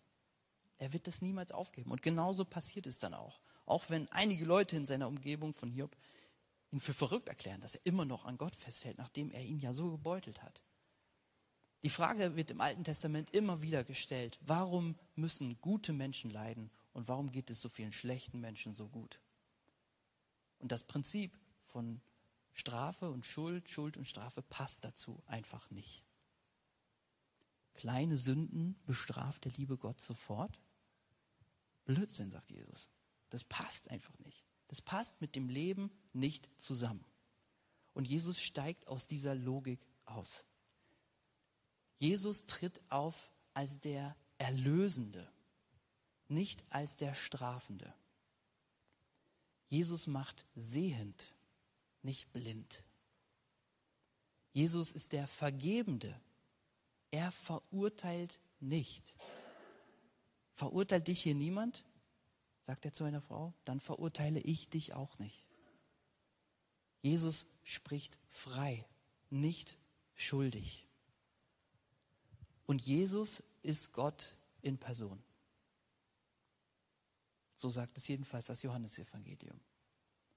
Er 0.77 0.91
wird 0.91 1.07
das 1.07 1.22
niemals 1.22 1.53
aufgeben. 1.53 1.91
Und 1.91 2.01
genauso 2.01 2.43
passiert 2.43 2.88
es 2.88 3.00
dann 3.00 3.13
auch. 3.13 3.39
Auch 3.65 3.89
wenn 3.89 4.12
einige 4.12 4.43
Leute 4.43 4.75
in 4.75 4.86
seiner 4.86 5.07
Umgebung 5.07 5.53
von 5.53 5.72
Hiob 5.72 5.95
ihn 6.75 6.82
für 6.82 6.94
verrückt 6.94 7.29
erklären, 7.29 7.62
dass 7.62 7.75
er 7.75 7.86
immer 7.86 8.03
noch 8.03 8.25
an 8.25 8.38
Gott 8.38 8.55
festhält, 8.55 8.98
nachdem 8.98 9.32
er 9.32 9.44
ihn 9.44 9.60
ja 9.60 9.72
so 9.74 9.91
gebeutelt 9.91 10.44
hat. 10.44 10.62
Die 11.84 11.89
Frage 11.89 12.36
wird 12.36 12.51
im 12.51 12.62
Alten 12.62 12.84
Testament 12.84 13.29
immer 13.34 13.62
wieder 13.62 13.84
gestellt, 13.84 14.38
warum 14.41 14.98
müssen 15.15 15.60
gute 15.62 15.94
Menschen 15.94 16.32
leiden 16.32 16.70
und 16.94 17.08
warum 17.08 17.32
geht 17.32 17.50
es 17.50 17.62
so 17.62 17.70
vielen 17.70 17.94
schlechten 17.94 18.41
Menschen 18.41 18.74
so 18.74 18.88
gut? 18.89 19.22
Und 20.60 20.72
das 20.72 20.84
Prinzip 20.84 21.38
von 21.65 22.01
Strafe 22.51 23.10
und 23.10 23.25
Schuld, 23.25 23.70
Schuld 23.70 23.98
und 23.98 24.08
Strafe 24.08 24.41
passt 24.41 24.84
dazu 24.84 25.22
einfach 25.27 25.70
nicht. 25.70 26.03
Kleine 27.75 28.17
Sünden 28.17 28.75
bestraft 28.86 29.46
der 29.46 29.51
liebe 29.53 29.77
Gott 29.77 30.01
sofort? 30.01 30.60
Blödsinn, 31.86 32.32
sagt 32.32 32.50
Jesus. 32.50 32.89
Das 33.29 33.44
passt 33.44 33.91
einfach 33.91 34.17
nicht. 34.20 34.44
Das 34.75 34.82
passt 34.82 35.22
mit 35.22 35.38
dem 35.38 35.48
Leben 35.48 35.89
nicht 36.12 36.50
zusammen. 36.58 37.05
Und 37.94 38.03
Jesus 38.10 38.41
steigt 38.41 38.89
aus 38.89 39.08
dieser 39.08 39.34
Logik 39.34 39.79
aus. 40.03 40.44
Jesus 41.98 42.46
tritt 42.46 42.82
auf 42.91 43.32
als 43.53 43.79
der 43.79 44.17
Erlösende, 44.38 45.32
nicht 46.27 46.62
als 46.74 46.98
der 46.98 47.13
Strafende. 47.13 47.94
Jesus 49.70 50.08
macht 50.08 50.46
sehend, 50.55 51.34
nicht 52.01 52.34
blind. 52.34 52.84
Jesus 54.51 54.91
ist 54.91 55.13
der 55.13 55.25
Vergebende, 55.25 56.20
er 57.12 57.32
verurteilt 57.32 58.41
nicht. 58.60 59.15
Verurteilt 60.55 61.08
dich 61.08 61.24
hier 61.24 61.36
niemand? 61.36 61.86
Sagt 62.65 62.86
er 62.86 62.93
zu 62.93 63.03
einer 63.03 63.22
Frau, 63.22 63.53
dann 63.63 63.79
verurteile 63.79 64.39
ich 64.39 64.69
dich 64.69 64.93
auch 64.93 65.19
nicht. 65.19 65.45
Jesus 67.01 67.45
spricht 67.63 68.17
frei, 68.29 68.86
nicht 69.29 69.77
schuldig. 70.15 70.88
Und 72.65 72.81
Jesus 72.81 73.43
ist 73.62 73.93
Gott 73.93 74.36
in 74.62 74.77
Person. 74.79 75.22
So 77.57 77.69
sagt 77.69 77.98
es 77.98 78.07
jedenfalls 78.07 78.48
das 78.48 78.63
Johannesevangelium. 78.63 79.60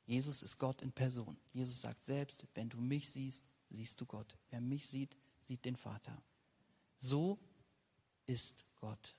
Jesus 0.04 0.42
ist 0.42 0.58
Gott 0.58 0.82
in 0.82 0.92
Person. 0.92 1.38
Jesus 1.52 1.80
sagt 1.80 2.04
selbst, 2.04 2.47
wenn 2.54 2.68
du 2.68 2.78
mich 2.78 3.11
siehst, 3.11 3.44
siehst 3.70 4.00
du 4.00 4.06
Gott. 4.06 4.37
Wer 4.50 4.61
mich 4.61 4.88
sieht, 4.88 5.16
sieht 5.47 5.64
den 5.64 5.76
Vater. 5.76 6.23
So 6.99 7.38
ist 8.26 8.64
Gott. 8.76 9.14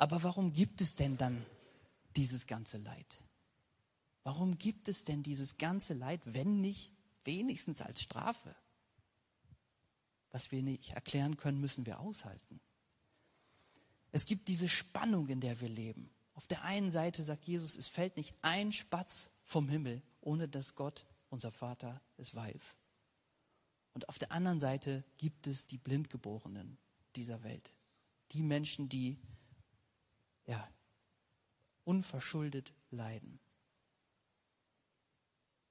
Aber 0.00 0.22
warum 0.22 0.54
gibt 0.54 0.80
es 0.80 0.96
denn 0.96 1.18
dann 1.18 1.44
dieses 2.16 2.46
ganze 2.46 2.78
Leid? 2.78 3.22
Warum 4.22 4.56
gibt 4.56 4.88
es 4.88 5.04
denn 5.04 5.22
dieses 5.22 5.58
ganze 5.58 5.92
Leid, 5.92 6.22
wenn 6.24 6.62
nicht 6.62 6.90
wenigstens 7.24 7.82
als 7.82 8.00
Strafe? 8.00 8.56
Was 10.30 10.52
wir 10.52 10.62
nicht 10.62 10.92
erklären 10.92 11.36
können, 11.36 11.60
müssen 11.60 11.84
wir 11.84 12.00
aushalten. 12.00 12.62
Es 14.10 14.24
gibt 14.24 14.48
diese 14.48 14.70
Spannung, 14.70 15.28
in 15.28 15.42
der 15.42 15.60
wir 15.60 15.68
leben. 15.68 16.10
Auf 16.32 16.46
der 16.46 16.64
einen 16.64 16.90
Seite 16.90 17.22
sagt 17.22 17.44
Jesus, 17.44 17.76
es 17.76 17.88
fällt 17.88 18.16
nicht 18.16 18.34
ein 18.40 18.72
Spatz 18.72 19.30
vom 19.44 19.68
Himmel, 19.68 20.00
ohne 20.22 20.48
dass 20.48 20.76
Gott, 20.76 21.04
unser 21.28 21.52
Vater, 21.52 22.00
es 22.16 22.34
weiß. 22.34 22.78
Und 23.92 24.08
auf 24.08 24.18
der 24.18 24.32
anderen 24.32 24.60
Seite 24.60 25.04
gibt 25.18 25.46
es 25.46 25.66
die 25.66 25.76
Blindgeborenen 25.76 26.78
dieser 27.16 27.42
Welt. 27.42 27.74
Die 28.32 28.42
Menschen, 28.42 28.88
die 28.88 29.18
ja, 30.50 30.68
unverschuldet 31.84 32.74
leiden. 32.90 33.38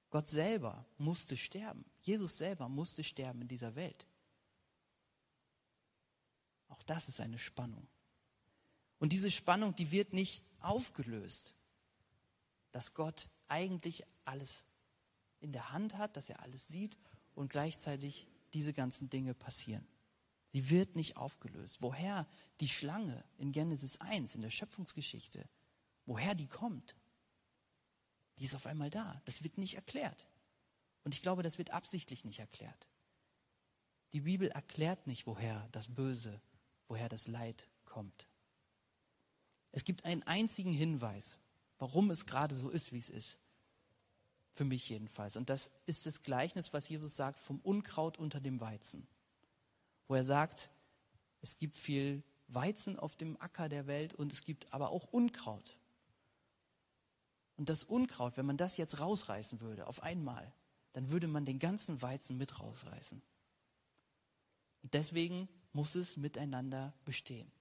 Gott 0.08 0.26
selber 0.26 0.86
musste 0.96 1.36
sterben. 1.36 1.84
Jesus 2.00 2.38
selber 2.38 2.66
musste 2.70 3.04
sterben 3.04 3.42
in 3.42 3.48
dieser 3.48 3.74
Welt. 3.74 4.06
Auch 6.68 6.82
das 6.84 7.08
ist 7.08 7.20
eine 7.20 7.38
Spannung. 7.38 7.86
Und 8.98 9.12
diese 9.12 9.30
Spannung, 9.30 9.74
die 9.76 9.90
wird 9.90 10.14
nicht 10.14 10.42
aufgelöst, 10.60 11.54
dass 12.72 12.94
Gott 12.94 13.28
eigentlich 13.48 14.04
alles 14.24 14.64
in 15.40 15.52
der 15.52 15.72
Hand 15.72 15.98
hat, 15.98 16.16
dass 16.16 16.30
er 16.30 16.40
alles 16.40 16.68
sieht 16.68 16.96
und 17.34 17.50
gleichzeitig 17.50 18.26
diese 18.54 18.72
ganzen 18.72 19.10
Dinge 19.10 19.34
passieren. 19.34 19.86
Sie 20.52 20.70
wird 20.70 20.96
nicht 20.96 21.16
aufgelöst. 21.16 21.78
Woher 21.80 22.26
die 22.60 22.68
Schlange 22.68 23.24
in 23.38 23.52
Genesis 23.52 24.00
1, 24.00 24.34
in 24.34 24.40
der 24.40 24.50
Schöpfungsgeschichte, 24.50 25.48
woher 26.06 26.34
die 26.34 26.48
kommt, 26.48 26.96
die 28.38 28.44
ist 28.44 28.54
auf 28.54 28.66
einmal 28.66 28.90
da. 28.90 29.20
Das 29.26 29.44
wird 29.44 29.58
nicht 29.58 29.74
erklärt. 29.74 30.26
Und 31.04 31.14
ich 31.14 31.22
glaube, 31.22 31.42
das 31.42 31.58
wird 31.58 31.70
absichtlich 31.70 32.24
nicht 32.24 32.40
erklärt. 32.40 32.88
Die 34.12 34.22
Bibel 34.22 34.48
erklärt 34.48 35.06
nicht, 35.06 35.26
woher 35.26 35.68
das 35.72 35.94
Böse, 35.94 36.40
woher 36.88 37.08
das 37.08 37.28
Leid 37.28 37.68
kommt. 37.84 38.26
Es 39.72 39.84
gibt 39.84 40.04
einen 40.04 40.24
einzigen 40.24 40.72
Hinweis, 40.72 41.38
warum 41.78 42.10
es 42.10 42.26
gerade 42.26 42.54
so 42.54 42.70
ist, 42.70 42.92
wie 42.92 42.98
es 42.98 43.08
ist. 43.08 43.38
Für 44.54 44.64
mich 44.64 44.88
jedenfalls. 44.88 45.36
Und 45.36 45.48
das 45.48 45.70
ist 45.86 46.06
das 46.06 46.22
Gleichnis, 46.22 46.72
was 46.72 46.88
Jesus 46.88 47.14
sagt 47.14 47.38
vom 47.38 47.60
Unkraut 47.60 48.18
unter 48.18 48.40
dem 48.40 48.60
Weizen. 48.60 49.06
Wo 50.10 50.16
er 50.16 50.24
sagt, 50.24 50.70
es 51.40 51.56
gibt 51.58 51.76
viel 51.76 52.24
Weizen 52.48 52.98
auf 52.98 53.14
dem 53.14 53.40
Acker 53.40 53.68
der 53.68 53.86
Welt 53.86 54.12
und 54.12 54.32
es 54.32 54.42
gibt 54.42 54.74
aber 54.74 54.90
auch 54.90 55.04
Unkraut. 55.12 55.78
Und 57.56 57.68
das 57.68 57.84
Unkraut, 57.84 58.36
wenn 58.36 58.44
man 58.44 58.56
das 58.56 58.76
jetzt 58.76 58.98
rausreißen 58.98 59.60
würde, 59.60 59.86
auf 59.86 60.02
einmal, 60.02 60.52
dann 60.94 61.12
würde 61.12 61.28
man 61.28 61.44
den 61.44 61.60
ganzen 61.60 62.02
Weizen 62.02 62.38
mit 62.38 62.58
rausreißen. 62.58 63.22
Und 64.82 64.94
deswegen 64.94 65.48
muss 65.72 65.94
es 65.94 66.16
miteinander 66.16 66.92
bestehen. 67.04 67.52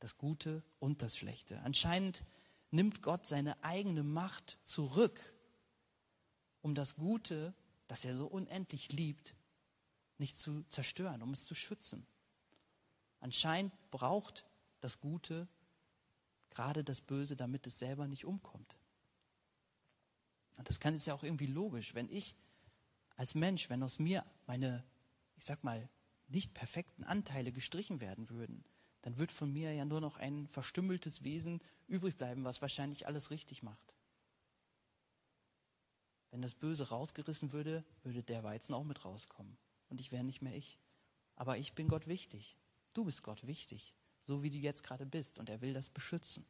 Das 0.00 0.18
Gute 0.18 0.64
und 0.80 1.02
das 1.02 1.16
Schlechte. 1.16 1.60
Anscheinend 1.60 2.24
nimmt 2.72 3.00
Gott 3.00 3.28
seine 3.28 3.62
eigene 3.62 4.02
Macht 4.02 4.58
zurück, 4.64 5.32
um 6.62 6.74
das 6.74 6.96
Gute, 6.96 7.54
das 7.86 8.04
er 8.04 8.16
so 8.16 8.26
unendlich 8.26 8.90
liebt, 8.90 9.35
nicht 10.18 10.36
zu 10.36 10.64
zerstören, 10.70 11.22
um 11.22 11.32
es 11.32 11.44
zu 11.44 11.54
schützen. 11.54 12.06
Anscheinend 13.20 13.72
braucht 13.90 14.46
das 14.80 15.00
Gute 15.00 15.48
gerade 16.50 16.84
das 16.84 17.00
Böse, 17.00 17.36
damit 17.36 17.66
es 17.66 17.78
selber 17.78 18.06
nicht 18.06 18.24
umkommt. 18.24 18.76
Und 20.56 20.68
das 20.68 20.80
kann 20.80 20.94
ist 20.94 21.06
ja 21.06 21.14
auch 21.14 21.22
irgendwie 21.22 21.46
logisch, 21.46 21.94
wenn 21.94 22.08
ich 22.08 22.36
als 23.16 23.34
Mensch, 23.34 23.68
wenn 23.68 23.82
aus 23.82 23.98
mir 23.98 24.24
meine, 24.46 24.84
ich 25.36 25.44
sag 25.44 25.64
mal, 25.64 25.88
nicht 26.28 26.54
perfekten 26.54 27.04
Anteile 27.04 27.52
gestrichen 27.52 28.00
werden 28.00 28.30
würden, 28.30 28.64
dann 29.02 29.18
wird 29.18 29.30
von 29.30 29.52
mir 29.52 29.72
ja 29.72 29.84
nur 29.84 30.00
noch 30.00 30.16
ein 30.16 30.48
verstümmeltes 30.48 31.22
Wesen 31.22 31.60
übrig 31.86 32.16
bleiben, 32.16 32.44
was 32.44 32.62
wahrscheinlich 32.62 33.06
alles 33.06 33.30
richtig 33.30 33.62
macht. 33.62 33.94
Wenn 36.30 36.42
das 36.42 36.54
Böse 36.54 36.88
rausgerissen 36.88 37.52
würde, 37.52 37.84
würde 38.02 38.22
der 38.22 38.42
Weizen 38.42 38.74
auch 38.74 38.84
mit 38.84 39.04
rauskommen. 39.04 39.56
Und 39.88 40.00
ich 40.00 40.12
wäre 40.12 40.24
nicht 40.24 40.42
mehr 40.42 40.54
ich. 40.54 40.78
Aber 41.36 41.58
ich 41.58 41.74
bin 41.74 41.88
Gott 41.88 42.06
wichtig. 42.06 42.56
Du 42.94 43.04
bist 43.04 43.22
Gott 43.22 43.46
wichtig, 43.46 43.94
so 44.24 44.42
wie 44.42 44.50
du 44.50 44.58
jetzt 44.58 44.82
gerade 44.82 45.06
bist. 45.06 45.38
Und 45.38 45.48
er 45.48 45.60
will 45.60 45.74
das 45.74 45.90
beschützen. 45.90 46.44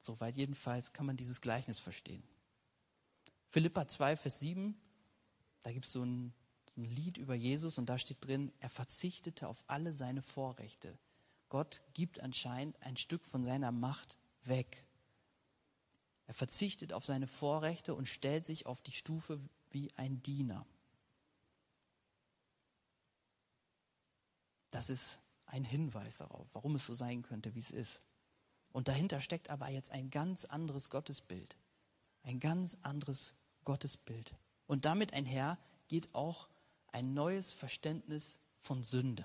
Soweit 0.00 0.36
jedenfalls 0.36 0.92
kann 0.92 1.06
man 1.06 1.16
dieses 1.16 1.40
Gleichnis 1.40 1.78
verstehen. 1.78 2.22
Philippa 3.50 3.88
2, 3.88 4.16
Vers 4.16 4.38
7, 4.40 4.78
da 5.62 5.72
gibt 5.72 5.86
es 5.86 5.92
so 5.92 6.02
ein 6.02 6.32
ein 6.78 6.84
Lied 6.84 7.18
über 7.18 7.34
Jesus 7.34 7.76
und 7.76 7.86
da 7.86 7.98
steht 7.98 8.24
drin, 8.24 8.52
er 8.60 8.70
verzichtete 8.70 9.48
auf 9.48 9.62
alle 9.66 9.92
seine 9.92 10.22
Vorrechte. 10.22 10.96
Gott 11.48 11.82
gibt 11.92 12.20
anscheinend 12.20 12.80
ein 12.82 12.96
Stück 12.96 13.24
von 13.24 13.44
seiner 13.44 13.72
Macht 13.72 14.16
weg. 14.44 14.86
Er 16.26 16.34
verzichtet 16.34 16.92
auf 16.92 17.04
seine 17.04 17.26
Vorrechte 17.26 17.94
und 17.94 18.06
stellt 18.06 18.46
sich 18.46 18.66
auf 18.66 18.80
die 18.82 18.92
Stufe 18.92 19.40
wie 19.70 19.90
ein 19.96 20.22
Diener. 20.22 20.64
Das 24.70 24.90
ist 24.90 25.20
ein 25.46 25.64
Hinweis 25.64 26.18
darauf, 26.18 26.46
warum 26.52 26.76
es 26.76 26.86
so 26.86 26.94
sein 26.94 27.22
könnte, 27.22 27.54
wie 27.54 27.60
es 27.60 27.70
ist. 27.70 28.00
Und 28.72 28.88
dahinter 28.88 29.20
steckt 29.20 29.50
aber 29.50 29.68
jetzt 29.68 29.90
ein 29.90 30.10
ganz 30.10 30.44
anderes 30.44 30.90
Gottesbild. 30.90 31.56
Ein 32.22 32.40
ganz 32.40 32.76
anderes 32.82 33.34
Gottesbild. 33.64 34.34
Und 34.66 34.84
damit 34.84 35.14
einher 35.14 35.58
geht 35.88 36.14
auch 36.14 36.48
ein 36.92 37.14
neues 37.14 37.52
Verständnis 37.52 38.38
von 38.58 38.82
Sünde. 38.82 39.24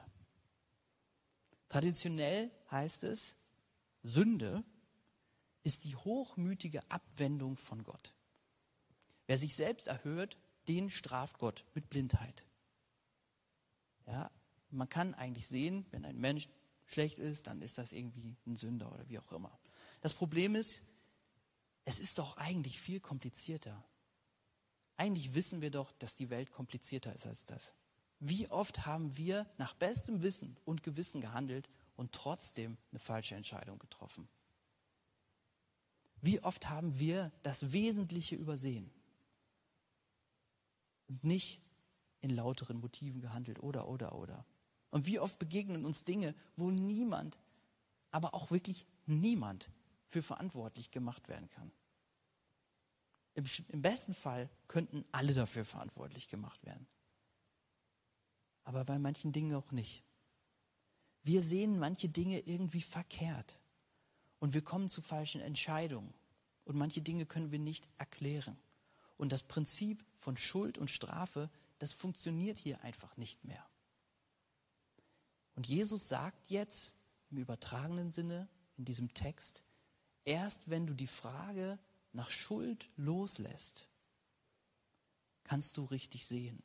Traditionell 1.69 2.51
heißt 2.71 3.03
es, 3.03 3.35
Sünde 4.03 4.63
ist 5.63 5.85
die 5.85 5.95
hochmütige 5.95 6.79
Abwendung 6.91 7.57
von 7.57 7.83
Gott. 7.83 8.13
Wer 9.27 9.37
sich 9.37 9.55
selbst 9.55 9.87
erhöht, 9.87 10.37
den 10.67 10.89
straft 10.89 11.39
Gott 11.39 11.65
mit 11.73 11.89
Blindheit. 11.89 12.43
Ja, 14.05 14.29
man 14.73 14.89
kann 14.89 15.13
eigentlich 15.13 15.47
sehen, 15.47 15.85
wenn 15.91 16.05
ein 16.05 16.19
Mensch 16.19 16.49
schlecht 16.85 17.19
ist, 17.19 17.47
dann 17.47 17.61
ist 17.61 17.77
das 17.77 17.91
irgendwie 17.91 18.35
ein 18.45 18.55
Sünder 18.55 18.91
oder 18.91 19.07
wie 19.07 19.19
auch 19.19 19.31
immer. 19.31 19.57
Das 20.01 20.13
Problem 20.13 20.55
ist, 20.55 20.83
es 21.85 21.99
ist 21.99 22.19
doch 22.19 22.37
eigentlich 22.37 22.79
viel 22.79 22.99
komplizierter. 22.99 23.83
Eigentlich 24.97 25.33
wissen 25.33 25.61
wir 25.61 25.71
doch, 25.71 25.91
dass 25.93 26.15
die 26.15 26.29
Welt 26.29 26.51
komplizierter 26.51 27.13
ist 27.13 27.25
als 27.25 27.45
das. 27.45 27.73
Wie 28.19 28.49
oft 28.49 28.85
haben 28.85 29.17
wir 29.17 29.45
nach 29.57 29.73
bestem 29.73 30.21
Wissen 30.21 30.57
und 30.65 30.83
Gewissen 30.83 31.19
gehandelt 31.19 31.69
und 31.95 32.13
trotzdem 32.13 32.77
eine 32.91 32.99
falsche 32.99 33.35
Entscheidung 33.35 33.79
getroffen? 33.79 34.27
Wie 36.21 36.41
oft 36.41 36.69
haben 36.69 36.99
wir 36.99 37.33
das 37.43 37.73
Wesentliche 37.73 38.35
übersehen 38.35 38.89
und 41.09 41.23
nicht 41.25 41.61
in 42.21 42.29
lauteren 42.29 42.79
Motiven 42.79 43.19
gehandelt 43.19 43.61
oder, 43.61 43.89
oder, 43.89 44.15
oder? 44.15 44.45
Und 44.93 45.07
wie 45.07 45.19
oft 45.19 45.39
begegnen 45.39 45.85
uns 45.85 46.03
Dinge, 46.03 46.35
wo 46.55 46.69
niemand, 46.69 47.39
aber 48.11 48.35
auch 48.35 48.51
wirklich 48.51 48.85
niemand 49.07 49.71
für 50.07 50.21
verantwortlich 50.21 50.91
gemacht 50.91 51.27
werden 51.29 51.49
kann? 51.49 51.71
Im, 53.33 53.45
Im, 53.69 53.81
besten 53.81 54.13
Fall 54.13 54.51
könnten 54.67 55.03
alle 55.11 55.33
dafür 55.33 55.65
verantwortlich 55.65 56.27
gemacht 56.27 56.63
werden. 56.63 56.85
Aber 58.65 58.85
bei 58.85 58.99
manchen 58.99 59.31
Dingen 59.31 59.55
auch 59.55 59.71
nicht. 59.71 60.03
Wir 61.23 61.41
sehen 61.41 61.79
manche 61.79 62.07
Dinge 62.07 62.41
irgendwie 62.41 62.81
verkehrt. 62.81 63.57
Und 64.37 64.53
wir 64.53 64.61
kommen 64.61 64.91
zu 64.91 65.01
falschen 65.01 65.41
Entscheidungen. 65.41 66.13
Und 66.65 66.75
manche 66.75 67.01
Dinge 67.01 67.25
können 67.25 67.51
wir 67.51 67.57
nicht 67.57 67.89
erklären. 67.97 68.59
Und 69.17 69.31
das 69.31 69.41
Prinzip 69.41 70.05
von 70.19 70.37
Schuld 70.37 70.77
und 70.77 70.91
Strafe, 70.91 71.49
das 71.79 71.95
funktioniert 71.95 72.59
hier 72.59 72.79
einfach 72.83 73.17
nicht 73.17 73.43
mehr. 73.43 73.65
Und 75.55 75.67
Jesus 75.67 76.09
sagt 76.09 76.49
jetzt 76.49 76.95
im 77.29 77.37
übertragenen 77.37 78.11
Sinne 78.11 78.47
in 78.77 78.85
diesem 78.85 79.13
Text, 79.13 79.63
erst 80.25 80.69
wenn 80.69 80.87
du 80.87 80.93
die 80.93 81.07
Frage 81.07 81.79
nach 82.11 82.31
Schuld 82.31 82.89
loslässt, 82.95 83.87
kannst 85.43 85.77
du 85.77 85.85
richtig 85.85 86.25
sehen. 86.25 86.63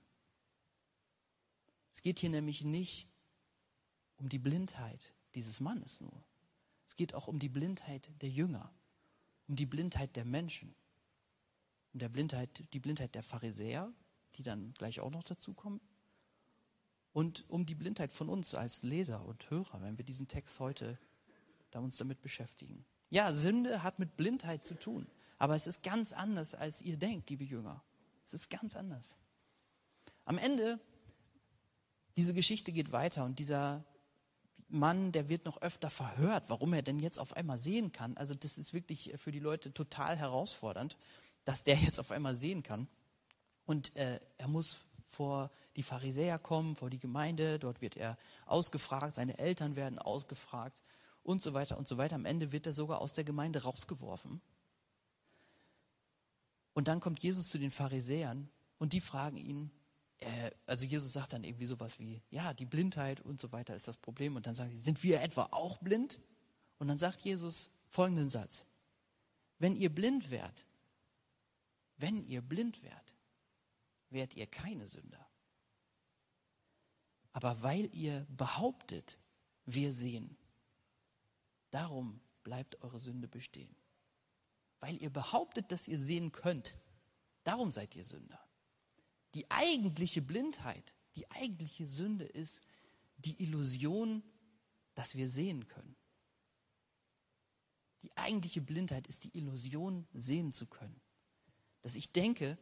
Es 1.95 2.03
geht 2.03 2.19
hier 2.21 2.31
nämlich 2.31 2.65
nicht 2.65 3.09
um 4.17 4.29
die 4.29 4.39
Blindheit 4.39 5.13
dieses 5.35 5.61
Mannes 5.61 6.01
nur. 6.01 6.25
Es 6.87 6.97
geht 6.97 7.15
auch 7.15 7.29
um 7.29 7.39
die 7.39 7.49
Blindheit 7.49 8.11
der 8.21 8.31
Jünger, 8.31 8.73
um 9.47 9.57
die 9.57 9.67
Blindheit 9.67 10.17
der 10.17 10.25
Menschen, 10.25 10.75
um 11.93 12.01
der 12.01 12.09
Blindheit, 12.09 12.65
die 12.73 12.81
Blindheit 12.81 13.15
der 13.15 13.23
Pharisäer, 13.23 13.93
die 14.37 14.43
dann 14.43 14.73
gleich 14.75 15.01
auch 15.01 15.11
noch 15.11 15.25
dazukommen, 15.25 15.81
und 17.19 17.45
um 17.49 17.67
die 17.67 17.75
Blindheit 17.75 18.13
von 18.13 18.29
uns 18.29 18.55
als 18.55 18.85
Leser 18.85 19.25
und 19.27 19.51
Hörer, 19.51 19.83
wenn 19.83 19.99
wir 19.99 20.05
diesen 20.05 20.29
Text 20.29 20.61
heute 20.61 20.97
da 21.73 21.81
uns 21.81 21.97
damit 21.97 22.23
beschäftigen. 22.23 22.85
Ja, 23.11 23.33
Sünde 23.33 23.83
hat 23.83 23.99
mit 23.99 24.17
Blindheit 24.17 24.65
zu 24.65 24.75
tun. 24.75 25.05
Aber 25.37 25.57
es 25.57 25.67
ist 25.67 25.83
ganz 25.83 26.13
anders, 26.13 26.55
als 26.55 26.81
ihr 26.81 26.97
denkt, 26.97 27.29
liebe 27.29 27.43
Jünger. 27.43 27.83
Es 28.29 28.35
ist 28.35 28.51
ganz 28.51 28.77
anders. 28.77 29.17
Am 30.27 30.39
Ende, 30.39 30.79
diese 32.17 32.35
Geschichte 32.35 32.71
geht 32.71 32.93
weiter 32.93 33.25
und 33.25 33.41
dieser 33.41 33.85
Mann, 34.69 35.11
der 35.11 35.29
wird 35.29 35.45
noch 35.45 35.61
öfter 35.61 35.91
verhört, 35.91 36.45
warum 36.47 36.73
er 36.73 36.83
denn 36.83 37.01
jetzt 37.01 37.19
auf 37.19 37.37
einmal 37.37 37.59
sehen 37.59 37.91
kann. 37.91 38.17
Also 38.17 38.37
das 38.37 38.59
ist 38.59 38.75
wirklich 38.75 39.13
für 39.17 39.33
die 39.33 39.41
Leute 39.41 39.75
total 39.75 40.17
herausfordernd, 40.17 40.97
dass 41.45 41.65
der 41.65 41.75
jetzt 41.79 41.99
auf 41.99 42.13
einmal 42.13 42.37
sehen 42.37 42.63
kann. 42.63 42.87
Und 43.67 43.97
äh, 43.97 44.21
er 44.37 44.47
muss 44.47 44.79
vor 45.09 45.51
die 45.77 45.83
Pharisäer 45.83 46.39
kommen, 46.39 46.77
vor 46.77 46.91
die 46.91 46.99
Gemeinde, 46.99 47.59
dort 47.59 47.81
wird 47.81 47.97
er 47.97 48.17
ausgefragt, 48.47 49.17
seine 49.17 49.39
Eltern 49.39 49.75
werden 49.75 49.99
ausgefragt 49.99 50.83
und 51.23 51.43
so 51.43 51.55
weiter 51.55 51.77
und 51.77 51.89
so 51.89 51.99
weiter. 51.99 52.15
Am 52.15 52.25
Ende 52.25 52.53
wird 52.53 52.67
er 52.67 52.73
sogar 52.73 53.01
aus 53.01 53.15
der 53.15 53.25
Gemeinde 53.25 53.63
rausgeworfen. 53.63 54.41
Und 56.75 56.89
dann 56.89 57.01
kommt 57.01 57.21
Jesus 57.21 57.49
zu 57.49 57.59
den 57.59 57.71
Pharisäern 57.71 58.49
und 58.79 58.93
die 58.93 59.01
fragen 59.01 59.37
ihn, 59.37 59.71
äh, 60.19 60.51
also 60.67 60.85
Jesus 60.85 61.13
sagt 61.13 61.33
dann 61.33 61.45
irgendwie 61.45 61.67
sowas 61.67 61.99
wie, 61.99 62.23
ja, 62.31 62.55
die 62.55 62.67
Blindheit 62.67 63.21
und 63.21 63.41
so 63.41 63.51
weiter 63.53 63.75
ist 63.75 63.89
das 63.89 63.97
Problem. 63.97 64.37
Und 64.37 64.47
dann 64.47 64.55
sagen 64.55 64.71
sie, 64.71 64.79
sind 64.79 65.03
wir 65.03 65.21
etwa 65.23 65.49
auch 65.51 65.79
blind? 65.79 66.21
Und 66.79 66.89
dann 66.89 66.99
sagt 66.99 67.21
Jesus 67.23 67.71
folgenden 67.89 68.31
Satz, 68.31 68.67
wenn 69.59 69.75
ihr 69.75 69.93
blind 69.93 70.31
wärt, 70.31 70.65
wenn 71.97 72.25
ihr 72.25 72.43
blind 72.43 72.83
wärt, 72.83 73.08
wärt 74.11 74.35
ihr 74.35 74.47
keine 74.47 74.89
Sünder. 74.89 75.29
Aber 77.33 77.63
weil 77.63 77.95
ihr 77.95 78.27
behauptet, 78.31 79.19
wir 79.65 79.93
sehen, 79.93 80.37
darum 81.71 82.21
bleibt 82.43 82.83
eure 82.83 83.01
Sünde 83.01 83.29
bestehen. 83.29 83.75
Weil 84.81 85.01
ihr 85.03 85.11
behauptet, 85.11 85.71
dass 85.71 85.89
ihr 85.89 85.99
sehen 85.99 86.33
könnt, 86.33 86.77
darum 87.45 87.73
seid 87.73 87.95
ihr 87.97 88.05
Sünder. 88.05 88.41
Die 89.35 89.51
eigentliche 89.51 90.23
Blindheit, 90.23 90.97
die 91.17 91.31
eigentliche 91.31 91.87
Sünde 91.87 92.25
ist 92.25 92.63
die 93.19 93.43
Illusion, 93.43 94.23
dass 94.95 95.15
wir 95.15 95.29
sehen 95.29 95.69
können. 95.69 95.97
Die 98.03 98.17
eigentliche 98.17 98.61
Blindheit 98.61 99.07
ist 99.07 99.25
die 99.25 99.37
Illusion, 99.37 100.07
sehen 100.13 100.53
zu 100.53 100.67
können. 100.67 101.01
Dass 101.83 101.97
ich 101.97 102.13
denke, 102.13 102.59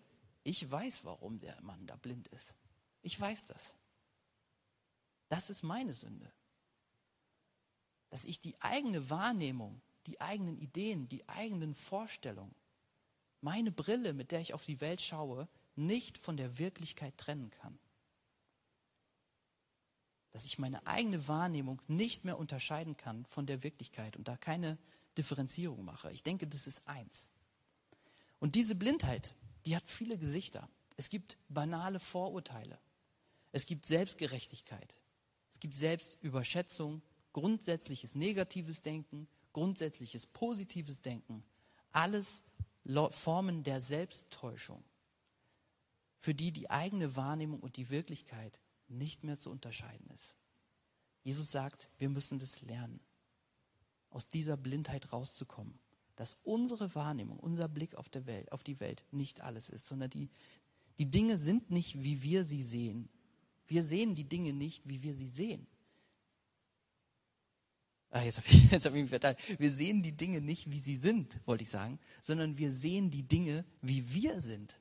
ich 0.47 0.71
weiß, 0.71 1.05
warum 1.05 1.41
der 1.41 1.61
Mann 1.61 1.87
da 1.89 1.97
blind 1.97 2.29
ist. 2.29 2.55
Ich 3.03 3.21
weiß 3.21 3.47
das. 3.47 3.75
Das 5.29 5.51
ist 5.51 5.65
meine 5.65 5.93
Sünde. 5.93 6.33
Dass 8.11 8.25
ich 8.25 8.41
die 8.41 8.61
eigene 8.63 9.11
Wahrnehmung, 9.11 9.83
die 10.07 10.21
eigenen 10.21 10.57
Ideen, 10.57 11.09
die 11.09 11.29
eigenen 11.29 11.75
Vorstellungen, 11.75 12.55
meine 13.41 13.73
Brille, 13.73 14.13
mit 14.13 14.31
der 14.31 14.41
ich 14.41 14.55
auf 14.55 14.65
die 14.65 14.81
Welt 14.81 15.03
schaue, 15.03 15.49
nicht 15.75 16.17
von 16.17 16.37
der 16.37 16.59
Wirklichkeit 16.59 17.19
trennen 17.19 17.51
kann. 17.51 17.77
Dass 20.31 20.45
ich 20.45 20.61
meine 20.61 20.87
eigene 20.87 21.27
Wahrnehmung 21.27 21.83
nicht 21.89 22.25
mehr 22.25 22.39
unterscheiden 22.39 22.97
kann 22.97 23.27
von 23.27 23.47
der 23.47 23.65
Wirklichkeit 23.65 24.17
und 24.17 24.29
da 24.29 24.37
keine 24.37 24.79
Differenzierung 25.19 25.85
mache. 25.85 26.13
Ich 26.13 26.23
denke, 26.23 26.47
das 26.47 26.69
ist 26.69 26.87
eins. 26.87 27.31
Und 28.39 28.55
diese 28.55 28.77
Blindheit, 28.77 29.35
die 29.67 29.77
hat 29.77 29.87
viele 29.87 30.17
Gesichter. 30.17 30.69
Es 30.97 31.11
gibt 31.11 31.37
banale 31.49 32.01
Vorurteile. 32.01 32.79
Es 33.53 33.67
gibt 33.67 33.87
Selbstgerechtigkeit. 33.87 34.97
Es 35.53 35.61
gibt 35.61 35.75
Selbstüberschätzung, 35.75 37.03
grundsätzliches 37.33 38.15
negatives 38.15 38.83
Denken, 38.83 39.29
grundsätzliches 39.53 40.27
positives 40.27 41.03
Denken. 41.03 41.45
Alles 41.91 42.45
Formen 43.11 43.65
der 43.65 43.81
Selbsttäuschung, 43.81 44.85
für 46.21 46.35
die 46.35 46.53
die 46.53 46.71
eigene 46.71 47.17
Wahrnehmung 47.17 47.61
und 47.61 47.77
die 47.77 47.91
Wirklichkeit 47.91 48.61
nicht 48.87 49.25
mehr 49.25 49.39
zu 49.39 49.51
unterscheiden 49.51 50.09
ist. 50.11 50.37
Jesus 51.25 51.51
sagt, 51.51 51.91
wir 51.99 52.09
müssen 52.09 52.39
das 52.39 52.63
lernen, 52.63 53.01
aus 54.11 54.29
dieser 54.29 54.57
Blindheit 54.57 55.13
rauszukommen 55.13 55.81
dass 56.17 56.39
unsere 56.43 56.95
Wahrnehmung, 56.95 57.39
unser 57.39 57.69
Blick 57.69 57.95
auf, 57.95 58.09
der 58.09 58.27
Welt, 58.27 58.51
auf 58.51 58.65
die 58.65 58.81
Welt 58.81 59.05
nicht 59.13 59.43
alles 59.43 59.69
ist, 59.71 59.87
sondern 59.87 60.11
die, 60.11 60.31
die 60.99 61.11
Dinge 61.11 61.39
sind 61.39 61.71
nicht, 61.71 62.03
wie 62.03 62.23
wir 62.23 62.45
sie 62.45 62.63
sehen. 62.63 63.09
Wir 63.69 63.83
sehen 63.83 64.15
die 64.15 64.25
Dinge 64.25 64.53
nicht, 64.53 64.89
wie 64.89 65.03
wir 65.03 65.15
sie 65.15 65.29
sehen. 65.29 65.67
Ah, 68.11 68.23
jetzt 68.23 68.39
habe 68.39 68.49
ich, 68.49 68.73
hab 68.73 68.87
ich 68.87 69.03
mich 69.03 69.11
verteilt. 69.11 69.39
Wir 69.59 69.71
sehen 69.71 70.03
die 70.03 70.17
Dinge 70.17 70.41
nicht, 70.41 70.71
wie 70.71 70.79
sie 70.79 70.97
sind, 70.97 71.39
wollte 71.45 71.65
ich 71.65 71.71
sagen, 71.71 71.99
sondern 72.23 72.57
wir 72.57 72.73
sehen 72.73 73.11
die 73.11 73.25
Dinge, 73.25 73.65
wie 73.83 74.13
wir 74.15 74.41
sind. 74.41 74.81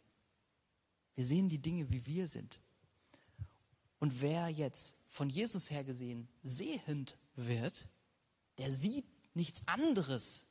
Wir 1.16 1.26
sehen 1.26 1.50
die 1.50 1.60
Dinge, 1.60 1.92
wie 1.92 2.06
wir 2.06 2.28
sind. 2.28 2.60
Und 4.00 4.22
wer 4.22 4.50
jetzt 4.50 4.96
von 5.08 5.30
Jesus 5.30 5.72
her 5.72 5.84
gesehen 5.84 6.28
sehend 6.44 7.18
wird, 7.36 7.88
der 8.58 8.72
sieht 8.72 9.06
nichts 9.34 9.62
anderes 9.66 10.45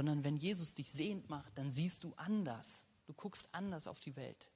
sondern 0.00 0.24
wenn 0.24 0.38
Jesus 0.38 0.72
dich 0.72 0.90
sehend 0.90 1.28
macht, 1.28 1.58
dann 1.58 1.72
siehst 1.72 2.04
du 2.04 2.14
anders. 2.14 2.86
Du 3.04 3.12
guckst 3.12 3.50
anders 3.52 3.86
auf 3.86 4.00
die 4.00 4.16
Welt. 4.16 4.50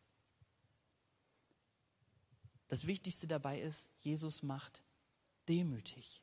Das 2.68 2.86
Wichtigste 2.86 3.26
dabei 3.26 3.60
ist, 3.60 3.90
Jesus 4.00 4.42
macht 4.42 4.82
demütig. 5.46 6.22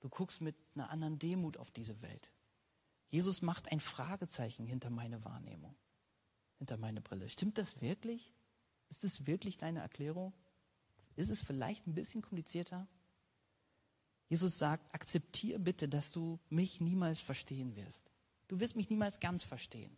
Du 0.00 0.08
guckst 0.08 0.40
mit 0.40 0.56
einer 0.74 0.88
anderen 0.88 1.18
Demut 1.18 1.58
auf 1.58 1.70
diese 1.70 2.00
Welt. 2.00 2.32
Jesus 3.10 3.42
macht 3.42 3.70
ein 3.70 3.80
Fragezeichen 3.80 4.66
hinter 4.66 4.88
meine 4.88 5.22
Wahrnehmung, 5.26 5.76
hinter 6.56 6.78
meine 6.78 7.02
Brille. 7.02 7.28
Stimmt 7.28 7.58
das 7.58 7.82
wirklich? 7.82 8.32
Ist 8.88 9.04
das 9.04 9.26
wirklich 9.26 9.58
deine 9.58 9.80
Erklärung? 9.80 10.32
Ist 11.16 11.28
es 11.28 11.42
vielleicht 11.42 11.86
ein 11.86 11.92
bisschen 11.92 12.22
komplizierter? 12.22 12.88
Jesus 14.28 14.58
sagt, 14.58 14.94
akzeptiere 14.94 15.58
bitte, 15.58 15.88
dass 15.88 16.12
du 16.12 16.38
mich 16.50 16.80
niemals 16.80 17.20
verstehen 17.20 17.74
wirst. 17.76 18.10
Du 18.48 18.60
wirst 18.60 18.76
mich 18.76 18.90
niemals 18.90 19.20
ganz 19.20 19.42
verstehen. 19.42 19.96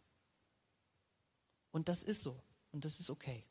Und 1.73 1.89
das 1.89 2.03
ist 2.03 2.23
so. 2.23 2.41
Und 2.73 2.85
das 2.85 3.01
ist 3.01 3.11
okay. 3.11 3.45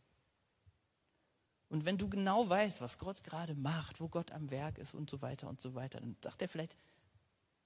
Und 1.70 1.86
wenn 1.86 1.98
du 1.98 2.10
genau 2.10 2.50
weißt, 2.50 2.82
was 2.82 2.98
Gott 2.98 3.24
gerade 3.24 3.56
macht, 3.56 4.00
wo 4.00 4.08
Gott 4.08 4.32
am 4.32 4.50
Werk 4.50 4.78
ist 4.80 4.96
und 4.96 5.10
so 5.10 5.22
weiter 5.22 5.48
und 5.48 5.62
so 5.62 5.76
weiter, 5.76 6.00
dann 6.00 6.16
sagt 6.24 6.42
er 6.42 6.50
vielleicht, 6.50 6.76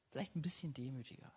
vielleicht 0.10 0.36
ein 0.36 0.42
bisschen 0.42 0.74
demütiger. 0.74 1.32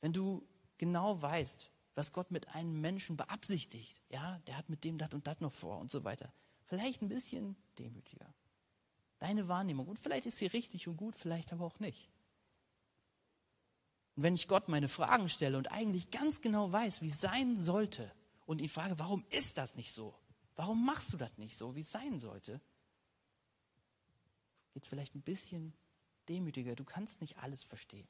Wenn 0.00 0.12
du 0.12 0.46
genau 0.78 1.20
weißt, 1.20 1.70
was 1.94 2.12
Gott 2.12 2.30
mit 2.30 2.48
einem 2.54 2.80
Menschen 2.80 3.16
beabsichtigt, 3.16 4.00
ja, 4.08 4.38
der 4.46 4.56
hat 4.56 4.68
mit 4.68 4.84
dem 4.84 4.96
das 4.96 5.12
und 5.12 5.26
das 5.26 5.40
noch 5.40 5.52
vor 5.52 5.78
und 5.78 5.90
so 5.90 6.04
weiter, 6.04 6.32
vielleicht 6.66 7.02
ein 7.02 7.08
bisschen 7.08 7.56
demütiger. 7.78 8.32
Deine 9.20 9.46
Wahrnehmung. 9.48 9.86
Und 9.86 9.98
vielleicht 9.98 10.26
ist 10.26 10.38
sie 10.38 10.46
richtig 10.46 10.88
und 10.88 10.96
gut, 10.96 11.14
vielleicht 11.14 11.52
aber 11.52 11.64
auch 11.64 11.78
nicht. 11.78 12.10
Und 14.16 14.24
wenn 14.24 14.34
ich 14.34 14.48
Gott 14.48 14.68
meine 14.68 14.88
Fragen 14.88 15.28
stelle 15.28 15.56
und 15.56 15.70
eigentlich 15.70 16.10
ganz 16.10 16.40
genau 16.40 16.72
weiß, 16.72 17.00
wie 17.02 17.08
es 17.08 17.20
sein 17.20 17.56
sollte, 17.56 18.12
und 18.50 18.60
ihn 18.60 18.68
frage, 18.68 18.98
warum 18.98 19.24
ist 19.30 19.58
das 19.58 19.76
nicht 19.76 19.92
so? 19.92 20.12
Warum 20.56 20.84
machst 20.84 21.12
du 21.12 21.16
das 21.16 21.38
nicht 21.38 21.56
so, 21.56 21.76
wie 21.76 21.82
es 21.82 21.92
sein 21.92 22.18
sollte? 22.18 22.60
Geht 24.72 24.82
es 24.82 24.88
vielleicht 24.88 25.14
ein 25.14 25.22
bisschen 25.22 25.72
demütiger. 26.28 26.74
Du 26.74 26.82
kannst 26.82 27.20
nicht 27.20 27.38
alles 27.38 27.62
verstehen. 27.62 28.08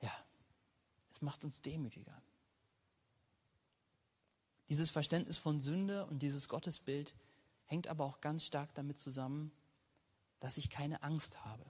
Ja, 0.00 0.26
es 1.12 1.20
macht 1.20 1.44
uns 1.44 1.60
demütiger. 1.60 2.22
Dieses 4.68 4.90
Verständnis 4.90 5.38
von 5.38 5.60
Sünde 5.60 6.06
und 6.06 6.20
dieses 6.20 6.48
Gottesbild 6.48 7.14
hängt 7.64 7.86
aber 7.86 8.04
auch 8.04 8.20
ganz 8.20 8.44
stark 8.44 8.74
damit 8.74 8.98
zusammen, 8.98 9.52
dass 10.40 10.56
ich 10.56 10.70
keine 10.70 11.02
Angst 11.02 11.44
habe. 11.44 11.64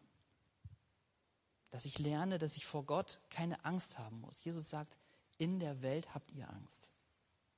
Dass 1.71 1.85
ich 1.85 1.99
lerne, 1.99 2.39
dass 2.39 2.57
ich 2.57 2.67
vor 2.67 2.85
Gott 2.85 3.21
keine 3.31 3.65
Angst 3.65 3.99
haben 3.99 4.21
muss. 4.21 4.43
Jesus 4.43 4.71
sagt, 4.71 4.99
in 5.37 5.61
der 5.61 5.83
Welt 5.83 6.15
habt 6.15 6.33
ihr 6.33 6.51
Angst, 6.51 6.91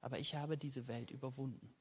aber 0.00 0.18
ich 0.18 0.34
habe 0.34 0.58
diese 0.58 0.86
Welt 0.88 1.10
überwunden. 1.10 1.74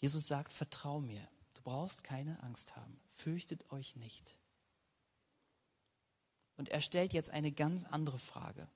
Jesus 0.00 0.26
sagt, 0.26 0.52
vertrau 0.52 1.00
mir, 1.00 1.26
du 1.54 1.62
brauchst 1.62 2.04
keine 2.04 2.42
Angst 2.42 2.76
haben, 2.76 3.00
fürchtet 3.12 3.70
euch 3.70 3.96
nicht. 3.96 4.34
Und 6.56 6.68
er 6.68 6.82
stellt 6.82 7.12
jetzt 7.14 7.30
eine 7.30 7.52
ganz 7.52 7.84
andere 7.84 8.18
Frage. 8.18 8.68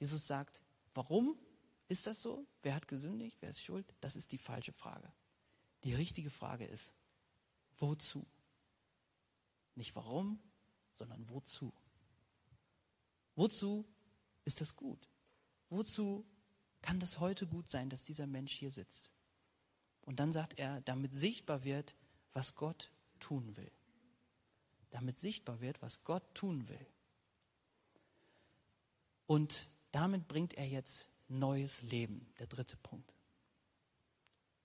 Jesus 0.00 0.26
sagt, 0.26 0.62
Warum 0.98 1.38
ist 1.86 2.08
das 2.08 2.20
so? 2.20 2.44
Wer 2.60 2.74
hat 2.74 2.88
gesündigt? 2.88 3.36
Wer 3.38 3.50
ist 3.50 3.62
schuld? 3.62 3.86
Das 4.00 4.16
ist 4.16 4.32
die 4.32 4.36
falsche 4.36 4.72
Frage. 4.72 5.12
Die 5.84 5.94
richtige 5.94 6.28
Frage 6.28 6.64
ist, 6.64 6.92
wozu? 7.76 8.26
Nicht 9.76 9.94
warum, 9.94 10.40
sondern 10.96 11.30
wozu? 11.30 11.72
Wozu 13.36 13.86
ist 14.44 14.60
das 14.60 14.74
gut? 14.74 15.08
Wozu 15.68 16.26
kann 16.82 16.98
das 16.98 17.20
heute 17.20 17.46
gut 17.46 17.70
sein, 17.70 17.90
dass 17.90 18.02
dieser 18.02 18.26
Mensch 18.26 18.54
hier 18.54 18.72
sitzt? 18.72 19.12
Und 20.02 20.18
dann 20.18 20.32
sagt 20.32 20.58
er, 20.58 20.80
damit 20.80 21.14
sichtbar 21.14 21.62
wird, 21.62 21.94
was 22.32 22.56
Gott 22.56 22.90
tun 23.20 23.56
will. 23.56 23.70
Damit 24.90 25.20
sichtbar 25.20 25.60
wird, 25.60 25.80
was 25.80 26.02
Gott 26.02 26.24
tun 26.34 26.66
will. 26.66 26.86
Und 29.28 29.68
damit 29.92 30.28
bringt 30.28 30.54
er 30.54 30.66
jetzt 30.66 31.08
neues 31.28 31.82
Leben, 31.82 32.26
der 32.38 32.46
dritte 32.46 32.76
Punkt. 32.76 33.12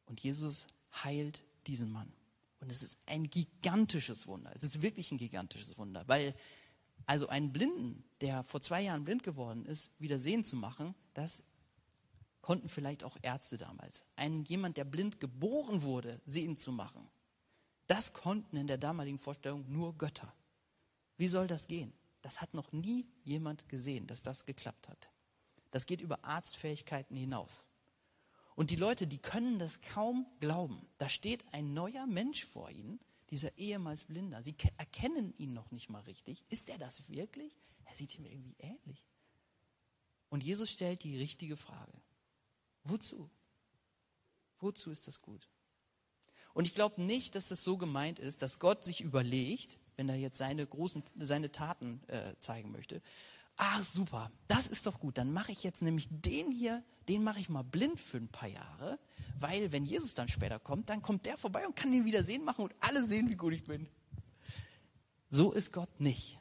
Und 0.05 0.21
Jesus 0.21 0.67
heilt 1.03 1.41
diesen 1.67 1.91
Mann. 1.91 2.11
Und 2.59 2.71
es 2.71 2.83
ist 2.83 2.97
ein 3.05 3.29
gigantisches 3.29 4.27
Wunder. 4.27 4.51
Es 4.53 4.63
ist 4.63 4.81
wirklich 4.81 5.11
ein 5.11 5.17
gigantisches 5.17 5.77
Wunder, 5.77 6.07
weil 6.07 6.33
also 7.05 7.27
einen 7.27 7.51
Blinden, 7.51 8.03
der 8.21 8.43
vor 8.43 8.61
zwei 8.61 8.81
Jahren 8.81 9.03
blind 9.03 9.23
geworden 9.23 9.65
ist, 9.65 9.91
wieder 9.99 10.19
sehen 10.19 10.45
zu 10.45 10.55
machen, 10.55 10.95
das 11.13 11.43
konnten 12.41 12.69
vielleicht 12.69 13.03
auch 13.03 13.17
Ärzte 13.21 13.57
damals. 13.57 14.03
Einen 14.15 14.43
jemand, 14.45 14.77
der 14.77 14.85
blind 14.85 15.19
geboren 15.19 15.81
wurde, 15.81 16.21
sehen 16.25 16.55
zu 16.55 16.71
machen, 16.71 17.09
das 17.87 18.13
konnten 18.13 18.55
in 18.55 18.67
der 18.67 18.77
damaligen 18.77 19.19
Vorstellung 19.19 19.69
nur 19.69 19.97
Götter. 19.97 20.33
Wie 21.17 21.27
soll 21.27 21.47
das 21.47 21.67
gehen? 21.67 21.93
Das 22.21 22.39
hat 22.39 22.53
noch 22.53 22.71
nie 22.71 23.05
jemand 23.25 23.67
gesehen, 23.67 24.07
dass 24.07 24.23
das 24.23 24.45
geklappt 24.45 24.87
hat. 24.87 25.09
Das 25.73 25.87
geht 25.87 26.01
über 26.01 26.23
Arztfähigkeiten 26.23 27.17
hinaus. 27.17 27.49
Und 28.53 28.69
die 28.69 28.75
Leute, 28.75 29.07
die 29.07 29.17
können 29.17 29.57
das 29.57 29.81
kaum 29.81 30.27
glauben. 30.39 30.87
Da 30.99 31.09
steht 31.09 31.43
ein 31.51 31.73
neuer 31.73 32.05
Mensch 32.05 32.45
vor 32.45 32.69
ihnen, 32.69 32.99
dieser 33.31 33.57
ehemals 33.57 34.03
Blinder. 34.03 34.43
Sie 34.43 34.55
erkennen 34.77 35.33
ihn 35.39 35.51
noch 35.51 35.71
nicht 35.71 35.89
mal 35.89 36.01
richtig. 36.01 36.43
Ist 36.49 36.69
er 36.69 36.77
das 36.77 37.09
wirklich? 37.09 37.57
Er 37.85 37.95
sieht 37.95 38.13
ihm 38.13 38.25
irgendwie 38.25 38.55
ähnlich. 38.59 39.03
Und 40.29 40.43
Jesus 40.43 40.69
stellt 40.69 41.03
die 41.03 41.17
richtige 41.17 41.57
Frage. 41.57 41.93
Wozu? 42.83 43.31
Wozu 44.59 44.91
ist 44.91 45.07
das 45.07 45.23
gut? 45.23 45.49
Und 46.53 46.65
ich 46.65 46.75
glaube 46.75 47.01
nicht, 47.01 47.33
dass 47.33 47.47
das 47.47 47.63
so 47.63 47.77
gemeint 47.77 48.19
ist, 48.19 48.43
dass 48.43 48.59
Gott 48.59 48.83
sich 48.83 49.01
überlegt, 49.01 49.79
wenn 49.95 50.07
er 50.07 50.17
jetzt 50.17 50.37
seine 50.37 50.67
großen, 50.67 51.01
seine 51.19 51.51
Taten 51.51 52.03
äh, 52.09 52.35
zeigen 52.39 52.71
möchte. 52.71 53.01
Ah, 53.55 53.81
super, 53.81 54.31
das 54.47 54.67
ist 54.67 54.87
doch 54.87 54.99
gut. 54.99 55.17
Dann 55.17 55.31
mache 55.31 55.51
ich 55.51 55.63
jetzt 55.63 55.81
nämlich 55.81 56.07
den 56.09 56.51
hier, 56.51 56.83
den 57.07 57.23
mache 57.23 57.39
ich 57.39 57.49
mal 57.49 57.63
blind 57.63 57.99
für 57.99 58.17
ein 58.17 58.29
paar 58.29 58.49
Jahre, 58.49 58.99
weil 59.39 59.71
wenn 59.71 59.85
Jesus 59.85 60.15
dann 60.15 60.27
später 60.27 60.59
kommt, 60.59 60.89
dann 60.89 61.01
kommt 61.01 61.25
der 61.25 61.37
vorbei 61.37 61.67
und 61.67 61.75
kann 61.75 61.93
ihn 61.93 62.05
wieder 62.05 62.23
sehen 62.23 62.43
machen 62.43 62.63
und 62.63 62.75
alle 62.79 63.03
sehen, 63.03 63.29
wie 63.29 63.35
gut 63.35 63.53
ich 63.53 63.63
bin. 63.63 63.87
So 65.29 65.51
ist 65.51 65.71
Gott 65.71 65.99
nicht. 65.99 66.39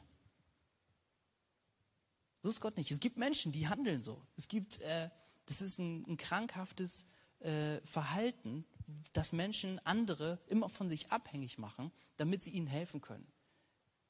So 2.41 2.49
ist 2.49 2.61
Gott 2.61 2.77
nicht. 2.77 2.91
Es 2.91 2.99
gibt 2.99 3.17
Menschen, 3.17 3.51
die 3.51 3.67
handeln 3.67 4.01
so. 4.01 4.21
Es 4.35 4.47
gibt, 4.47 4.79
äh, 4.81 5.09
das 5.45 5.61
ist 5.61 5.79
ein, 5.79 6.05
ein 6.07 6.17
krankhaftes 6.17 7.05
äh, 7.39 7.79
Verhalten, 7.81 8.65
dass 9.13 9.33
Menschen 9.33 9.79
andere 9.85 10.39
immer 10.47 10.69
von 10.69 10.89
sich 10.89 11.11
abhängig 11.11 11.57
machen, 11.57 11.91
damit 12.17 12.43
sie 12.43 12.51
ihnen 12.51 12.67
helfen 12.67 13.01
können. 13.01 13.27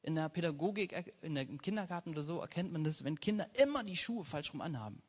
In 0.04 0.16
der 0.16 0.30
Pädagogik, 0.30 0.94
in 1.22 1.36
der, 1.36 1.48
im 1.48 1.62
Kindergarten 1.62 2.12
oder 2.12 2.24
so 2.24 2.40
erkennt 2.40 2.72
man 2.72 2.84
das, 2.84 3.04
wenn 3.04 3.20
Kinder 3.20 3.50
immer 3.56 3.84
die 3.84 3.98
Schuhe 3.98 4.24
falsch 4.24 4.54
rum 4.54 4.62
anhaben. 4.62 5.02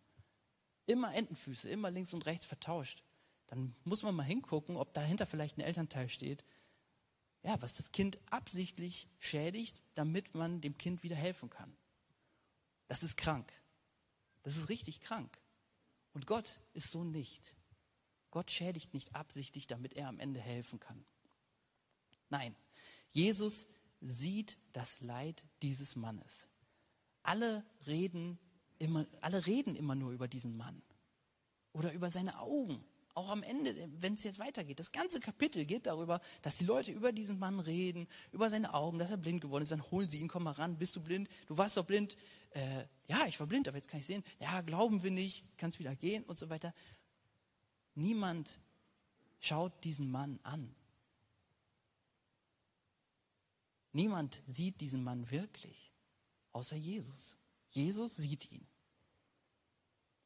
Immer 0.87 1.15
Entenfüße, 1.15 1.69
immer 1.69 1.91
links 1.91 2.15
und 2.15 2.27
rechts 2.27 2.47
vertauscht. 2.47 3.03
Dann 3.49 3.75
muss 3.85 4.03
man 4.03 4.15
mal 4.15 4.23
hingucken, 4.23 4.77
ob 4.77 4.95
dahinter 4.95 5.27
vielleicht 5.27 5.59
ein 5.59 5.63
Elternteil 5.63 6.09
steht, 6.09 6.45
ja, 7.43 7.61
was 7.61 7.75
das 7.75 7.93
Kind 7.93 8.19
absichtlich 8.31 9.07
schädigt, 9.21 9.83
damit 9.95 10.35
man 10.35 10.63
dem 10.63 10.79
Kind 10.79 11.03
wieder 11.03 11.17
helfen 11.17 11.51
kann. 11.51 11.77
Das 12.89 13.03
ist 13.03 13.17
krank. 13.17 13.53
Das 14.43 14.57
ist 14.57 14.69
richtig 14.69 15.01
krank. 15.01 15.39
Und 16.15 16.27
Gott 16.27 16.61
ist 16.73 16.91
so 16.91 17.05
nicht. 17.05 17.55
Gott 18.31 18.51
schädigt 18.51 18.95
nicht 18.95 19.15
absichtlich, 19.15 19.67
damit 19.67 19.93
er 19.93 20.09
am 20.09 20.19
Ende 20.21 20.41
helfen 20.41 20.81
kann. 20.81 21.05
Nein, 22.31 22.57
Jesus 23.11 23.69
sieht 24.05 24.59
das 24.73 25.01
Leid 25.01 25.45
dieses 25.63 25.97
Mannes. 25.97 26.49
Alle 27.23 27.65
reden 27.87 28.39
immer, 28.79 29.07
alle 29.21 29.47
reden 29.47 29.77
immer 29.77 29.95
nur 29.95 30.13
über 30.13 30.29
diesen 30.29 30.57
Mann 30.57 30.83
oder 31.73 31.93
über 31.93 32.11
seine 32.11 32.39
Augen. 32.39 32.85
Auch 33.15 33.31
am 33.31 33.45
Ende, 33.45 33.89
wenn 34.01 34.15
es 34.15 34.25
jetzt 34.25 34.41
weitergeht. 34.41 34.81
Das 34.81 34.91
ganze 34.91 35.21
Kapitel 35.21 35.65
geht 35.65 35.87
darüber, 35.87 36.21
dass 36.43 36.59
die 36.59 36.65
Leute 36.65 36.91
über 36.91 37.13
diesen 37.13 37.39
Mann 37.39 37.61
reden, 37.61 38.09
über 38.33 38.51
seine 38.51 38.75
Augen, 38.75 38.99
dass 38.99 39.11
er 39.11 39.17
blind 39.17 39.41
geworden 39.41 39.63
ist. 39.63 39.71
Dann 39.71 39.89
holen 39.91 40.09
sie 40.09 40.19
ihn, 40.19 40.27
komm 40.27 40.43
mal 40.43 40.51
ran, 40.51 40.79
bist 40.79 40.97
du 40.97 41.01
blind? 41.01 41.29
Du 41.47 41.57
warst 41.57 41.77
doch 41.77 41.87
blind. 41.87 42.17
Äh, 42.51 42.85
ja, 43.07 43.25
ich 43.27 43.39
war 43.39 43.47
blind, 43.47 43.69
aber 43.69 43.77
jetzt 43.77 43.89
kann 43.89 44.01
ich 44.01 44.07
sehen. 44.07 44.25
Ja, 44.41 44.61
glauben 44.63 45.05
wir 45.05 45.13
nicht, 45.13 45.45
kannst 45.59 45.79
wieder 45.79 45.95
gehen 45.95 46.25
und 46.25 46.39
so 46.39 46.51
weiter. 46.51 46.75
Niemand 47.95 48.59
schaut 49.39 49.85
diesen 49.85 50.11
Mann 50.11 50.41
an. 50.43 50.75
Niemand 53.95 54.43
sieht 54.49 54.81
diesen 54.81 55.05
Mann 55.05 55.31
wirklich, 55.31 55.93
außer 56.51 56.75
Jesus. 56.75 57.39
Jesus 57.69 58.17
sieht 58.17 58.51
ihn. 58.51 58.67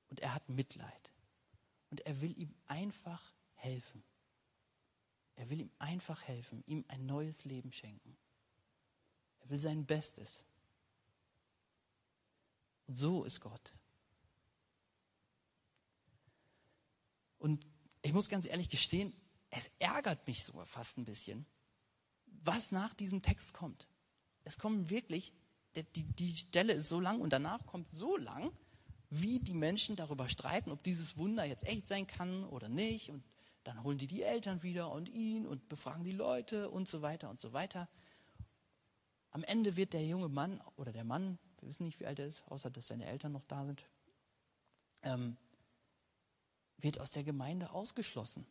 Und 0.09 0.21
er 0.21 0.33
hat 0.33 0.49
Mitleid. 0.49 1.13
Und 1.91 2.01
er 2.01 2.19
will 2.23 2.37
ihm 2.39 2.55
einfach 2.67 3.35
helfen. 3.53 4.03
Er 5.37 5.51
will 5.51 5.61
ihm 5.61 5.71
einfach 5.79 6.23
helfen, 6.23 6.65
ihm 6.67 6.83
ein 6.89 7.05
neues 7.05 7.45
Leben 7.45 7.71
schenken. 7.71 8.17
Er 9.41 9.51
will 9.51 9.61
sein 9.61 9.85
Bestes. 9.85 10.43
Und 12.87 12.97
so 12.97 13.25
ist 13.25 13.43
Gott. 13.43 13.75
Und 17.39 17.69
ich 18.01 18.15
muss 18.15 18.31
ganz 18.31 18.47
ehrlich 18.47 18.71
gestehen, 18.71 19.13
es 19.51 19.71
ärgert 19.79 20.27
mich 20.27 20.43
sogar 20.43 20.65
fast 20.65 20.97
ein 20.97 21.05
bisschen, 21.05 21.45
was 22.45 22.73
nach 22.73 22.95
diesem 22.95 23.23
Text 23.23 23.55
kommt. 23.55 23.87
Es 24.45 24.59
kommen 24.59 24.91
wirklich, 24.91 25.33
die, 25.75 26.05
die 26.05 26.37
Stelle 26.37 26.73
ist 26.73 26.89
so 26.89 27.01
lang 27.01 27.21
und 27.21 27.33
danach 27.33 27.65
kommt 27.67 27.89
so 27.91 28.17
lang, 28.17 28.51
wie 29.11 29.39
die 29.39 29.55
Menschen 29.55 29.97
darüber 29.97 30.29
streiten, 30.29 30.71
ob 30.71 30.83
dieses 30.83 31.17
Wunder 31.19 31.45
jetzt 31.45 31.67
echt 31.67 31.87
sein 31.87 32.07
kann 32.07 32.45
oder 32.45 32.69
nicht. 32.69 33.11
Und 33.11 33.25
dann 33.65 33.83
holen 33.83 33.99
die 33.99 34.07
die 34.07 34.23
Eltern 34.23 34.63
wieder 34.63 34.91
und 34.93 35.09
ihn 35.09 35.47
und 35.47 35.69
befragen 35.69 36.05
die 36.05 36.13
Leute 36.13 36.71
und 36.71 36.89
so 36.89 37.03
weiter 37.03 37.31
und 37.31 37.41
so 37.41 37.53
weiter. 37.53 37.89
Am 39.31 39.45
Ende 39.45 39.77
wird 39.77 39.93
der 39.93 40.07
junge 40.07 40.29
Mann 40.29 40.61
oder 40.77 40.93
der 40.93 41.05
Mann, 41.05 41.39
wir 41.61 41.69
wissen 41.69 41.85
nicht, 41.87 42.01
wie 42.01 42.07
alt 42.07 42.19
er 42.19 42.27
ist, 42.27 42.47
außer 42.49 42.71
dass 42.71 42.89
seine 42.89 43.07
Eltern 43.07 43.33
noch 43.33 43.45
da 43.47 43.67
sind, 43.67 43.85
ähm, 45.03 45.37
wird 46.79 47.01
aus 47.01 47.11
der 47.11 47.25
Gemeinde 47.25 47.71
ausgeschlossen. 47.71 48.47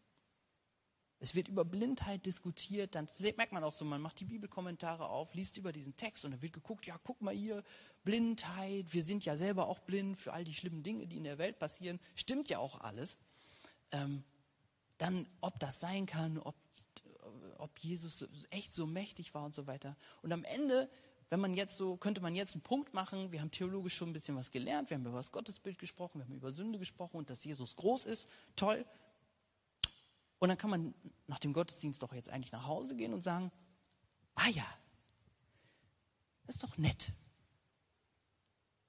Es 1.20 1.34
wird 1.34 1.48
über 1.48 1.66
Blindheit 1.66 2.26
diskutiert, 2.26 2.94
dann 2.94 3.08
merkt 3.36 3.52
man 3.52 3.64
auch 3.64 3.74
so, 3.74 3.86
man 3.86 4.02
macht 4.02 4.20
die 4.20 4.26
Bibelkommentare 4.26 5.08
auf, 5.08 5.34
liest 5.34 5.58
über 5.58 5.72
diesen 5.72 5.96
Text 5.96 6.26
und 6.26 6.32
dann 6.32 6.42
wird 6.42 6.54
geguckt, 6.54 6.86
ja, 6.86 7.00
guck 7.04 7.22
mal 7.22 7.34
hier, 7.34 7.64
Blindheit, 8.04 8.94
wir 8.94 9.04
sind 9.04 9.26
ja 9.26 9.36
selber 9.36 9.68
auch 9.68 9.80
blind 9.80 10.18
für 10.18 10.34
all 10.34 10.44
die 10.44 10.54
schlimmen 10.54 10.84
Dinge, 10.84 11.08
die 11.08 11.18
in 11.18 11.24
der 11.24 11.40
Welt 11.40 11.58
passieren, 11.58 12.00
stimmt 12.16 12.50
ja 12.50 12.60
auch 12.60 12.82
alles. 12.82 13.18
Ähm, 13.92 14.24
dann, 15.00 15.28
ob 15.42 15.60
das 15.60 15.80
sein 15.80 16.06
kann, 16.06 16.38
ob, 16.38 16.56
ob 17.58 17.78
Jesus 17.80 18.28
echt 18.52 18.74
so 18.74 18.86
mächtig 18.86 19.34
war 19.34 19.44
und 19.44 19.56
so 19.56 19.66
weiter. 19.66 19.96
Und 20.22 20.32
am 20.32 20.44
Ende, 20.44 20.90
wenn 21.30 21.40
man 21.40 21.56
jetzt 21.56 21.78
so, 21.78 21.98
könnte 21.98 22.22
man 22.22 22.36
jetzt 22.36 22.54
einen 22.54 22.62
Punkt 22.62 22.94
machen, 22.94 23.32
wir 23.32 23.42
haben 23.42 23.52
theologisch 23.52 23.96
schon 23.96 24.10
ein 24.10 24.14
bisschen 24.14 24.36
was 24.36 24.52
gelernt, 24.52 24.90
wir 24.90 24.98
haben 24.98 25.06
über 25.06 25.18
das 25.18 25.32
Gottesbild 25.32 25.80
gesprochen, 25.80 26.20
wir 26.20 26.26
haben 26.26 26.36
über 26.36 26.52
Sünde 26.52 26.80
gesprochen 26.80 27.18
und 27.18 27.30
dass 27.30 27.44
Jesus 27.44 27.76
groß 27.76 28.06
ist, 28.06 28.28
toll, 28.56 28.86
und 30.40 30.50
dann 30.50 30.58
kann 30.58 30.70
man 30.70 30.94
nach 31.28 31.40
dem 31.40 31.54
Gottesdienst 31.54 32.02
doch 32.02 32.14
jetzt 32.14 32.30
eigentlich 32.30 32.52
nach 32.52 32.68
Hause 32.68 32.96
gehen 32.96 33.14
und 33.14 33.24
sagen, 33.24 33.52
ah 34.36 34.50
ja, 34.50 34.66
das 36.46 36.56
ist 36.56 36.64
doch 36.64 36.78
nett. 36.78 37.12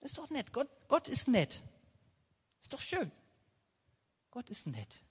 Das 0.00 0.12
ist 0.12 0.18
doch 0.18 0.30
nett. 0.30 0.52
Gott, 0.52 0.68
Gott 0.88 1.08
ist 1.08 1.28
nett. 1.28 1.60
Ist 2.60 2.72
doch 2.72 2.80
schön. 2.80 3.10
Gott 4.30 4.48
ist 4.50 4.66
nett. 4.66 5.02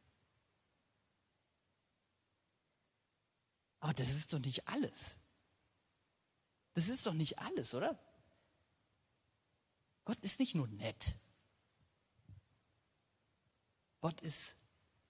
Aber 3.79 3.93
das 3.93 4.09
ist 4.09 4.33
doch 4.33 4.39
nicht 4.39 4.67
alles. 4.67 5.17
Das 6.73 6.87
ist 6.89 7.05
doch 7.05 7.13
nicht 7.13 7.39
alles, 7.39 7.73
oder? 7.73 7.99
Gott 10.05 10.19
ist 10.21 10.39
nicht 10.39 10.55
nur 10.55 10.67
nett. 10.67 11.15
Gott 13.99 14.21
ist, 14.21 14.55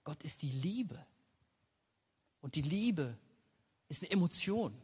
Gott 0.02 0.22
ist 0.22 0.42
die 0.42 0.50
Liebe. 0.50 1.06
Und 2.40 2.54
die 2.54 2.62
Liebe 2.62 3.18
ist 3.88 4.02
eine 4.02 4.10
Emotion. 4.10 4.80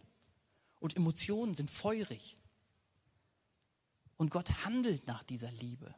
Und 0.81 0.97
Emotionen 0.97 1.55
sind 1.55 1.71
feurig. 1.71 2.37
Und 4.17 4.31
Gott 4.31 4.65
handelt 4.65 5.07
nach 5.07 5.23
dieser 5.23 5.51
Liebe. 5.51 5.95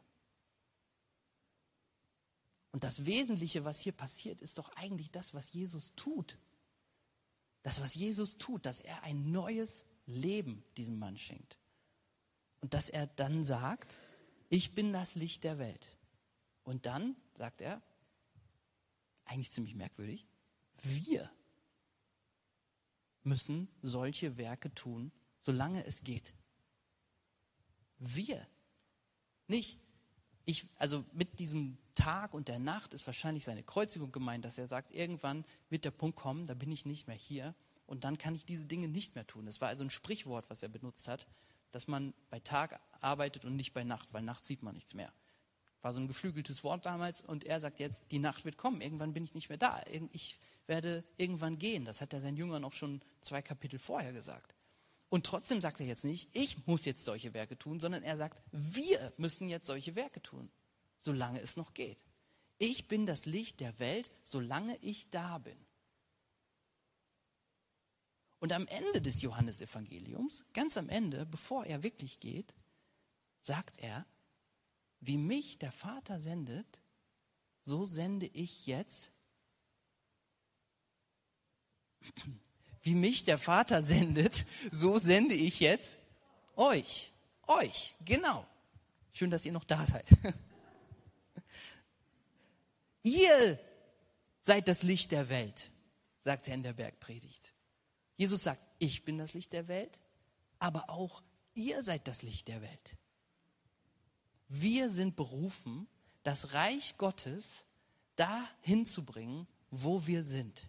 Und 2.71 2.83
das 2.83 3.05
Wesentliche, 3.05 3.65
was 3.65 3.79
hier 3.79 3.91
passiert, 3.91 4.41
ist 4.41 4.57
doch 4.57 4.69
eigentlich 4.75 5.11
das, 5.11 5.33
was 5.33 5.51
Jesus 5.53 5.93
tut. 5.95 6.37
Das, 7.63 7.81
was 7.81 7.95
Jesus 7.95 8.37
tut, 8.37 8.65
dass 8.65 8.81
er 8.81 9.03
ein 9.03 9.31
neues 9.31 9.85
Leben 10.05 10.63
diesem 10.77 10.99
Mann 10.99 11.17
schenkt. 11.17 11.57
Und 12.61 12.73
dass 12.73 12.89
er 12.89 13.07
dann 13.07 13.43
sagt, 13.43 13.99
ich 14.49 14.73
bin 14.73 14.93
das 14.93 15.15
Licht 15.15 15.43
der 15.43 15.59
Welt. 15.59 15.97
Und 16.63 16.85
dann 16.85 17.15
sagt 17.35 17.61
er, 17.61 17.81
eigentlich 19.25 19.51
ziemlich 19.51 19.75
merkwürdig, 19.75 20.25
wir 20.81 21.29
müssen 23.27 23.67
solche 23.81 24.37
Werke 24.37 24.73
tun, 24.73 25.11
solange 25.41 25.85
es 25.85 26.03
geht. 26.03 26.33
Wir. 27.99 28.45
Nicht 29.47 29.77
ich, 30.47 30.65
also 30.77 31.03
mit 31.11 31.39
diesem 31.39 31.77
Tag 31.93 32.33
und 32.33 32.47
der 32.47 32.57
Nacht 32.57 32.93
ist 32.93 33.05
wahrscheinlich 33.05 33.43
seine 33.43 33.63
Kreuzigung 33.63 34.13
gemeint, 34.13 34.45
dass 34.45 34.57
er 34.57 34.65
sagt, 34.65 34.91
irgendwann 34.91 35.43
wird 35.69 35.83
der 35.83 35.91
Punkt 35.91 36.17
kommen, 36.17 36.45
da 36.45 36.53
bin 36.53 36.71
ich 36.71 36.85
nicht 36.85 37.05
mehr 37.05 37.17
hier 37.17 37.53
und 37.85 38.05
dann 38.05 38.17
kann 38.17 38.33
ich 38.33 38.45
diese 38.45 38.63
Dinge 38.63 38.87
nicht 38.87 39.15
mehr 39.15 39.27
tun. 39.27 39.45
Das 39.45 39.59
war 39.59 39.67
also 39.67 39.83
ein 39.83 39.89
Sprichwort, 39.89 40.49
was 40.49 40.63
er 40.63 40.69
benutzt 40.69 41.09
hat, 41.09 41.27
dass 41.71 41.89
man 41.89 42.13
bei 42.29 42.39
Tag 42.39 42.79
arbeitet 43.01 43.43
und 43.43 43.57
nicht 43.57 43.73
bei 43.73 43.83
Nacht, 43.83 44.07
weil 44.13 44.21
Nacht 44.21 44.45
sieht 44.45 44.63
man 44.63 44.73
nichts 44.73 44.93
mehr. 44.93 45.11
War 45.81 45.91
so 45.91 45.99
ein 45.99 46.07
geflügeltes 46.07 46.63
Wort 46.63 46.85
damals 46.85 47.21
und 47.21 47.43
er 47.43 47.59
sagt 47.59 47.79
jetzt, 47.79 48.03
die 48.11 48.19
Nacht 48.19 48.45
wird 48.45 48.55
kommen, 48.57 48.79
irgendwann 48.79 49.13
bin 49.13 49.25
ich 49.25 49.33
nicht 49.33 49.49
mehr 49.49 49.57
da, 49.57 49.83
ich 50.13 50.39
werde 50.67 51.03
irgendwann 51.17 51.57
gehen. 51.57 51.85
Das 51.85 52.01
hat 52.01 52.13
er 52.13 52.21
seinen 52.21 52.37
Jüngern 52.37 52.63
auch 52.63 52.73
schon 52.73 53.01
zwei 53.21 53.41
Kapitel 53.41 53.79
vorher 53.79 54.13
gesagt. 54.13 54.53
Und 55.09 55.25
trotzdem 55.25 55.61
sagt 55.61 55.79
er 55.79 55.85
jetzt 55.85 56.03
nicht, 56.03 56.29
ich 56.33 56.67
muss 56.67 56.85
jetzt 56.85 57.05
solche 57.05 57.33
Werke 57.33 57.57
tun, 57.57 57.79
sondern 57.79 58.03
er 58.03 58.17
sagt, 58.17 58.41
wir 58.51 59.13
müssen 59.17 59.49
jetzt 59.49 59.67
solche 59.67 59.95
Werke 59.95 60.21
tun, 60.21 60.51
solange 60.99 61.39
es 61.39 61.55
noch 61.55 61.73
geht. 61.73 62.03
Ich 62.57 62.87
bin 62.87 63.05
das 63.05 63.25
Licht 63.25 63.59
der 63.59 63.79
Welt, 63.79 64.11
solange 64.23 64.77
ich 64.77 65.09
da 65.09 65.37
bin. 65.37 65.57
Und 68.39 68.53
am 68.53 68.67
Ende 68.67 69.01
des 69.01 69.21
Johannesevangeliums, 69.21 70.45
ganz 70.53 70.77
am 70.77 70.89
Ende, 70.89 71.25
bevor 71.25 71.65
er 71.65 71.83
wirklich 71.83 72.19
geht, 72.19 72.53
sagt 73.41 73.79
er, 73.79 74.05
wie 74.99 75.17
mich 75.17 75.57
der 75.57 75.71
Vater 75.71 76.19
sendet, 76.19 76.79
so 77.63 77.85
sende 77.85 78.27
ich 78.27 78.67
jetzt, 78.67 79.11
wie 82.81 82.93
mich 82.93 83.23
der 83.23 83.37
Vater 83.37 83.83
sendet, 83.83 84.45
so 84.71 84.97
sende 84.97 85.35
ich 85.35 85.59
jetzt 85.59 85.97
euch. 86.55 87.11
Euch, 87.47 87.93
genau. 88.05 88.45
Schön, 89.13 89.31
dass 89.31 89.45
ihr 89.45 89.51
noch 89.51 89.63
da 89.63 89.85
seid. 89.85 90.05
Ihr 93.03 93.59
seid 94.41 94.67
das 94.67 94.83
Licht 94.83 95.13
der 95.13 95.29
Welt, 95.29 95.71
sagt 96.19 96.49
er 96.49 96.55
in 96.55 96.63
der 96.63 96.73
Bergpredigt. 96.73 97.53
Jesus 98.17 98.43
sagt, 98.43 98.61
ich 98.79 99.05
bin 99.05 99.17
das 99.17 99.33
Licht 99.33 99.53
der 99.53 99.69
Welt, 99.69 99.99
aber 100.59 100.89
auch 100.89 101.23
ihr 101.53 101.81
seid 101.83 102.07
das 102.07 102.21
Licht 102.21 102.49
der 102.49 102.61
Welt. 102.61 102.97
Wir 104.49 104.89
sind 104.89 105.15
berufen, 105.15 105.87
das 106.23 106.53
Reich 106.53 106.97
Gottes 106.97 107.65
dahin 108.17 108.85
zu 108.85 109.05
bringen, 109.05 109.47
wo 109.71 110.05
wir 110.05 110.23
sind. 110.23 110.67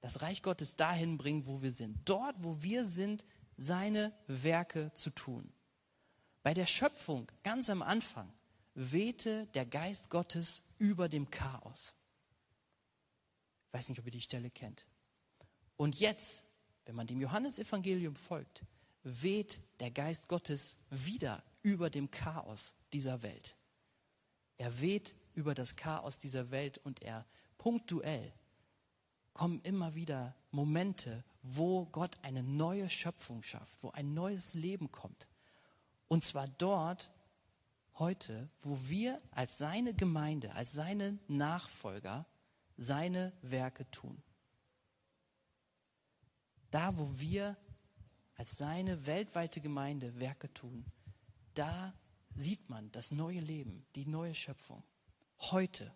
Das 0.00 0.22
Reich 0.22 0.42
Gottes 0.42 0.76
dahin 0.76 1.18
bringen, 1.18 1.46
wo 1.46 1.62
wir 1.62 1.72
sind. 1.72 1.98
Dort, 2.04 2.36
wo 2.38 2.62
wir 2.62 2.86
sind, 2.86 3.24
seine 3.56 4.12
Werke 4.26 4.92
zu 4.94 5.10
tun. 5.10 5.52
Bei 6.42 6.54
der 6.54 6.66
Schöpfung, 6.66 7.30
ganz 7.42 7.68
am 7.68 7.82
Anfang, 7.82 8.32
wehte 8.74 9.46
der 9.48 9.66
Geist 9.66 10.08
Gottes 10.08 10.62
über 10.78 11.08
dem 11.08 11.30
Chaos. 11.30 11.94
Ich 13.66 13.74
weiß 13.74 13.88
nicht, 13.90 13.98
ob 13.98 14.06
ihr 14.06 14.12
die 14.12 14.22
Stelle 14.22 14.50
kennt. 14.50 14.86
Und 15.76 16.00
jetzt, 16.00 16.44
wenn 16.86 16.94
man 16.94 17.06
dem 17.06 17.20
Johannesevangelium 17.20 18.16
folgt, 18.16 18.62
weht 19.02 19.60
der 19.80 19.90
Geist 19.90 20.28
Gottes 20.28 20.76
wieder 20.88 21.42
über 21.62 21.90
dem 21.90 22.10
Chaos 22.10 22.72
dieser 22.92 23.22
Welt. 23.22 23.54
Er 24.56 24.80
weht 24.80 25.14
über 25.34 25.54
das 25.54 25.76
Chaos 25.76 26.18
dieser 26.18 26.50
Welt 26.50 26.78
und 26.78 27.02
er 27.02 27.26
punktuell 27.58 28.32
kommen 29.40 29.62
immer 29.62 29.94
wieder 29.94 30.36
Momente, 30.50 31.24
wo 31.40 31.86
Gott 31.86 32.18
eine 32.20 32.42
neue 32.42 32.90
Schöpfung 32.90 33.42
schafft, 33.42 33.82
wo 33.82 33.88
ein 33.92 34.12
neues 34.12 34.52
Leben 34.52 34.92
kommt. 34.92 35.28
Und 36.08 36.22
zwar 36.24 36.46
dort, 36.46 37.10
heute, 37.94 38.50
wo 38.60 38.78
wir 38.90 39.16
als 39.30 39.56
seine 39.56 39.94
Gemeinde, 39.94 40.52
als 40.52 40.72
seine 40.72 41.18
Nachfolger 41.26 42.26
seine 42.76 43.32
Werke 43.40 43.90
tun. 43.90 44.22
Da, 46.70 46.98
wo 46.98 47.10
wir 47.18 47.56
als 48.34 48.58
seine 48.58 49.06
weltweite 49.06 49.62
Gemeinde 49.62 50.20
Werke 50.20 50.52
tun, 50.52 50.84
da 51.54 51.94
sieht 52.34 52.68
man 52.68 52.92
das 52.92 53.10
neue 53.10 53.40
Leben, 53.40 53.86
die 53.94 54.04
neue 54.04 54.34
Schöpfung. 54.34 54.84
Heute, 55.38 55.90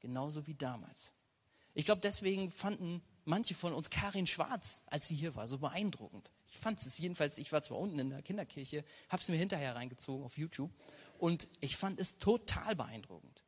genauso 0.00 0.48
wie 0.48 0.56
damals. 0.56 1.12
Ich 1.76 1.84
glaube, 1.84 2.00
deswegen 2.00 2.50
fanden 2.50 3.02
manche 3.26 3.54
von 3.54 3.74
uns 3.74 3.90
Karin 3.90 4.26
Schwarz, 4.26 4.82
als 4.86 5.08
sie 5.08 5.14
hier 5.14 5.34
war, 5.34 5.46
so 5.46 5.58
beeindruckend. 5.58 6.30
Ich 6.48 6.56
fand 6.56 6.80
es 6.80 6.96
jedenfalls, 6.96 7.36
ich 7.36 7.52
war 7.52 7.62
zwar 7.62 7.78
unten 7.78 7.98
in 7.98 8.08
der 8.08 8.22
Kinderkirche, 8.22 8.82
habe 9.10 9.20
es 9.20 9.28
mir 9.28 9.36
hinterher 9.36 9.74
reingezogen 9.74 10.24
auf 10.24 10.38
YouTube 10.38 10.70
und 11.18 11.46
ich 11.60 11.76
fand 11.76 12.00
es 12.00 12.16
total 12.16 12.76
beeindruckend, 12.76 13.44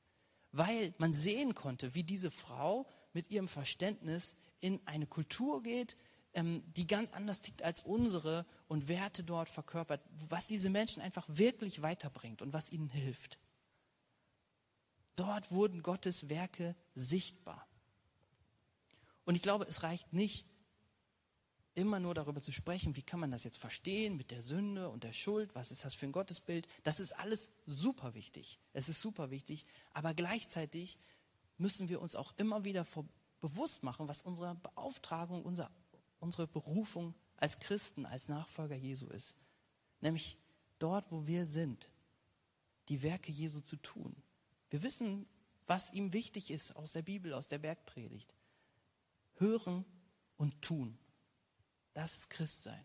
weil 0.53 0.93
man 0.99 1.15
sehen 1.15 1.55
konnte, 1.55 1.95
wie 1.95 2.03
diese 2.03 2.31
Frau 2.31 2.87
mit 3.15 3.31
ihrem 3.31 3.49
Verständnis 3.49 4.37
in 4.61 4.79
eine 4.85 5.07
Kultur 5.07 5.63
geht, 5.63 5.97
ähm, 6.35 6.63
die 6.77 6.87
ganz 6.87 7.13
anders 7.15 7.41
tickt 7.41 7.63
als 7.63 7.81
unsere 7.81 8.45
und 8.67 8.89
Werte 8.89 9.25
dort 9.25 9.49
verkörpert, 9.49 10.03
was 10.29 10.47
diese 10.47 10.69
Menschen 10.69 11.01
einfach 11.01 11.25
wirklich 11.29 11.81
weiterbringt 11.81 12.43
und 12.43 12.53
was 12.53 12.71
ihnen 12.71 12.91
hilft. 12.91 13.39
Dort 15.17 15.51
wurden 15.51 15.83
Gottes 15.83 16.29
Werke 16.29 16.77
sichtbar. 16.95 17.68
Und 19.29 19.35
ich 19.35 19.43
glaube, 19.43 19.67
es 19.67 19.83
reicht 19.83 20.15
nicht, 20.15 20.47
immer 21.75 22.01
nur 22.01 22.15
darüber 22.15 22.41
zu 22.41 22.51
sprechen, 22.51 22.97
wie 22.97 23.03
kann 23.03 23.21
man 23.21 23.31
das 23.31 23.45
jetzt 23.45 23.59
verstehen 23.59 24.17
mit 24.17 24.31
der 24.31 24.41
Sünde 24.41 24.89
und 24.89 25.05
der 25.05 25.13
Schuld, 25.13 25.55
was 25.55 25.71
ist 25.71 25.85
das 25.85 25.95
für 25.95 26.07
ein 26.07 26.13
Gottesbild. 26.13 26.67
Das 26.83 26.99
ist 26.99 27.13
alles 27.13 27.51
super 27.67 28.15
wichtig. 28.15 28.59
Es 28.73 28.89
ist 28.89 29.03
super 29.03 29.31
wichtig, 29.31 29.67
aber 29.93 30.15
gleichzeitig 30.15 30.99
müssen 31.59 31.91
wir 31.91 32.01
uns 32.01 32.17
auch 32.17 32.33
immer 32.39 32.65
wieder 32.65 32.87
bewusst 33.43 33.83
machen, 33.83 34.09
was 34.09 34.23
unsere 34.23 34.55
Beauftragung, 34.55 35.43
unser, 35.43 35.71
unsere 36.21 36.47
Berufung 36.47 37.15
als 37.37 37.59
Christen, 37.59 38.07
als 38.07 38.31
Nachfolger 38.31 38.77
Jesu 38.77 39.09
ist. 39.09 39.37
Nämlich 40.01 40.39
dort, 40.79 41.13
wo 41.13 41.27
wir 41.27 41.45
sind, 41.45 41.91
die 42.89 43.03
Werke 43.03 43.31
Jesu 43.31 43.61
zu 43.61 43.77
tun. 43.77 44.17
Wir 44.71 44.83
wissen, 44.83 45.27
was 45.67 45.93
ihm 45.93 46.15
wichtig 46.15 46.51
ist 46.51 46.75
aus 46.77 46.93
der 46.93 47.03
Bibel, 47.03 47.35
aus 47.35 47.47
der 47.47 47.59
Bergpredigt. 47.59 48.33
Hören 49.39 49.85
und 50.37 50.61
tun. 50.63 50.99
Das 51.95 52.17
ist 52.17 52.31
Christsein. 52.31 52.85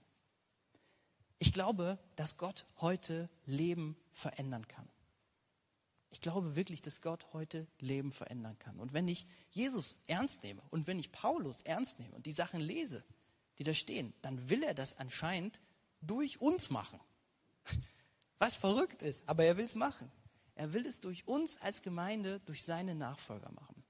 Ich 1.39 1.53
glaube, 1.53 1.99
dass 2.15 2.37
Gott 2.37 2.65
heute 2.77 3.29
Leben 3.45 3.97
verändern 4.11 4.67
kann. 4.67 4.87
Ich 6.09 6.21
glaube 6.21 6.55
wirklich, 6.55 6.81
dass 6.81 7.01
Gott 7.01 7.33
heute 7.33 7.67
Leben 7.79 8.11
verändern 8.11 8.57
kann. 8.59 8.79
Und 8.79 8.93
wenn 8.93 9.07
ich 9.07 9.25
Jesus 9.49 9.95
ernst 10.07 10.43
nehme 10.43 10.61
und 10.69 10.87
wenn 10.87 10.99
ich 10.99 11.11
Paulus 11.11 11.61
ernst 11.63 11.99
nehme 11.99 12.15
und 12.15 12.27
die 12.27 12.33
Sachen 12.33 12.61
lese, 12.61 13.03
die 13.57 13.63
da 13.63 13.73
stehen, 13.73 14.13
dann 14.21 14.49
will 14.49 14.63
er 14.63 14.73
das 14.73 14.97
anscheinend 14.97 15.59
durch 16.01 16.39
uns 16.39 16.69
machen. 16.69 16.99
Was 18.39 18.55
verrückt 18.55 19.03
ist, 19.03 19.27
aber 19.27 19.43
er 19.43 19.57
will 19.57 19.65
es 19.65 19.75
machen. 19.75 20.11
Er 20.55 20.71
will 20.73 20.85
es 20.85 20.99
durch 20.99 21.27
uns 21.27 21.57
als 21.57 21.81
Gemeinde, 21.81 22.39
durch 22.45 22.63
seine 22.63 22.93
Nachfolger 22.93 23.51
machen. 23.51 23.83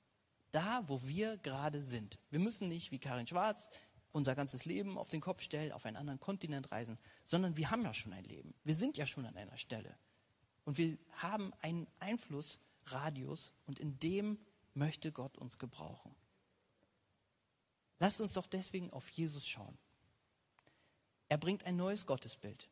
Da, 0.54 0.88
wo 0.88 1.02
wir 1.08 1.38
gerade 1.38 1.82
sind. 1.82 2.20
Wir 2.30 2.40
müssen 2.40 2.70
nicht 2.70 2.92
wie 2.92 3.00
Karin 3.00 3.26
Schwarz 3.26 3.70
unser 4.12 4.36
ganzes 4.36 4.66
Leben 4.66 5.00
auf 5.00 5.08
den 5.08 5.20
Kopf 5.20 5.42
stellen, 5.42 5.72
auf 5.72 5.88
einen 5.88 5.98
anderen 5.98 6.20
Kontinent 6.20 6.72
reisen, 6.72 7.00
sondern 7.26 7.58
wir 7.58 7.72
haben 7.72 7.82
ja 7.82 7.94
schon 7.94 8.14
ein 8.14 8.24
Leben. 8.24 8.54
Wir 8.64 8.76
sind 8.76 8.96
ja 8.96 9.08
schon 9.08 9.26
an 9.26 9.36
einer 9.36 9.58
Stelle. 9.58 9.98
Und 10.64 10.78
wir 10.78 10.96
haben 11.14 11.52
einen 11.62 11.88
Einflussradius 12.00 13.52
und 13.66 13.80
in 13.80 13.98
dem 13.98 14.38
möchte 14.76 15.12
Gott 15.12 15.40
uns 15.40 15.58
gebrauchen. 15.58 16.16
Lasst 17.98 18.22
uns 18.22 18.34
doch 18.34 18.46
deswegen 18.46 18.94
auf 18.94 19.10
Jesus 19.10 19.48
schauen. 19.48 19.76
Er 21.30 21.40
bringt 21.40 21.66
ein 21.66 21.76
neues 21.76 22.06
Gottesbild. 22.06 22.70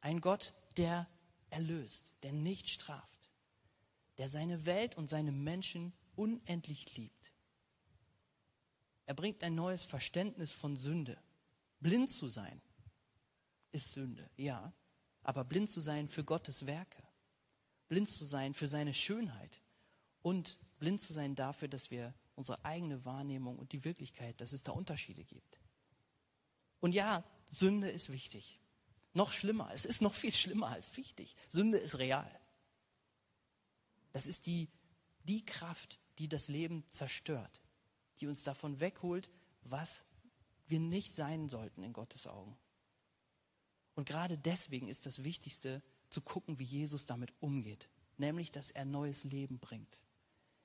Ein 0.00 0.20
Gott, 0.20 0.52
der 0.76 1.08
erlöst, 1.50 2.14
der 2.22 2.32
nicht 2.32 2.68
straft, 2.68 3.30
der 4.18 4.28
seine 4.28 4.64
Welt 4.64 4.96
und 4.96 5.08
seine 5.08 5.32
Menschen 5.32 5.92
unendlich 6.16 6.96
liebt. 6.96 7.32
Er 9.06 9.14
bringt 9.14 9.42
ein 9.44 9.54
neues 9.54 9.84
Verständnis 9.84 10.52
von 10.52 10.76
Sünde. 10.76 11.16
Blind 11.80 12.10
zu 12.10 12.28
sein 12.28 12.60
ist 13.70 13.92
Sünde, 13.92 14.28
ja, 14.36 14.72
aber 15.22 15.44
blind 15.44 15.70
zu 15.70 15.80
sein 15.80 16.08
für 16.08 16.24
Gottes 16.24 16.66
Werke, 16.66 17.02
blind 17.88 18.10
zu 18.10 18.24
sein 18.24 18.54
für 18.54 18.66
seine 18.66 18.94
Schönheit 18.94 19.60
und 20.22 20.58
blind 20.78 21.02
zu 21.02 21.12
sein 21.12 21.34
dafür, 21.34 21.68
dass 21.68 21.90
wir 21.90 22.14
unsere 22.34 22.64
eigene 22.64 23.04
Wahrnehmung 23.04 23.58
und 23.58 23.72
die 23.72 23.84
Wirklichkeit, 23.84 24.40
dass 24.40 24.52
es 24.52 24.62
da 24.62 24.72
Unterschiede 24.72 25.24
gibt. 25.24 25.60
Und 26.80 26.92
ja, 26.92 27.24
Sünde 27.48 27.88
ist 27.88 28.10
wichtig. 28.10 28.60
Noch 29.12 29.32
schlimmer, 29.32 29.70
es 29.72 29.84
ist 29.84 30.02
noch 30.02 30.14
viel 30.14 30.32
schlimmer 30.32 30.68
als 30.68 30.96
wichtig. 30.96 31.34
Sünde 31.48 31.78
ist 31.78 31.98
real. 31.98 32.30
Das 34.12 34.26
ist 34.26 34.46
die, 34.46 34.68
die 35.24 35.44
Kraft, 35.44 35.98
die 36.18 36.28
das 36.28 36.48
Leben 36.48 36.84
zerstört 36.90 37.60
die 38.20 38.26
uns 38.26 38.42
davon 38.42 38.80
wegholt, 38.80 39.30
was 39.62 40.04
wir 40.66 40.80
nicht 40.80 41.14
sein 41.14 41.48
sollten 41.48 41.82
in 41.82 41.92
Gottes 41.92 42.26
Augen. 42.26 42.56
Und 43.94 44.06
gerade 44.06 44.36
deswegen 44.36 44.88
ist 44.88 45.06
das 45.06 45.24
Wichtigste 45.24 45.82
zu 46.10 46.20
gucken, 46.20 46.58
wie 46.58 46.64
Jesus 46.64 47.06
damit 47.06 47.32
umgeht, 47.40 47.88
nämlich 48.16 48.52
dass 48.52 48.70
er 48.70 48.84
neues 48.84 49.24
Leben 49.24 49.58
bringt. 49.58 50.00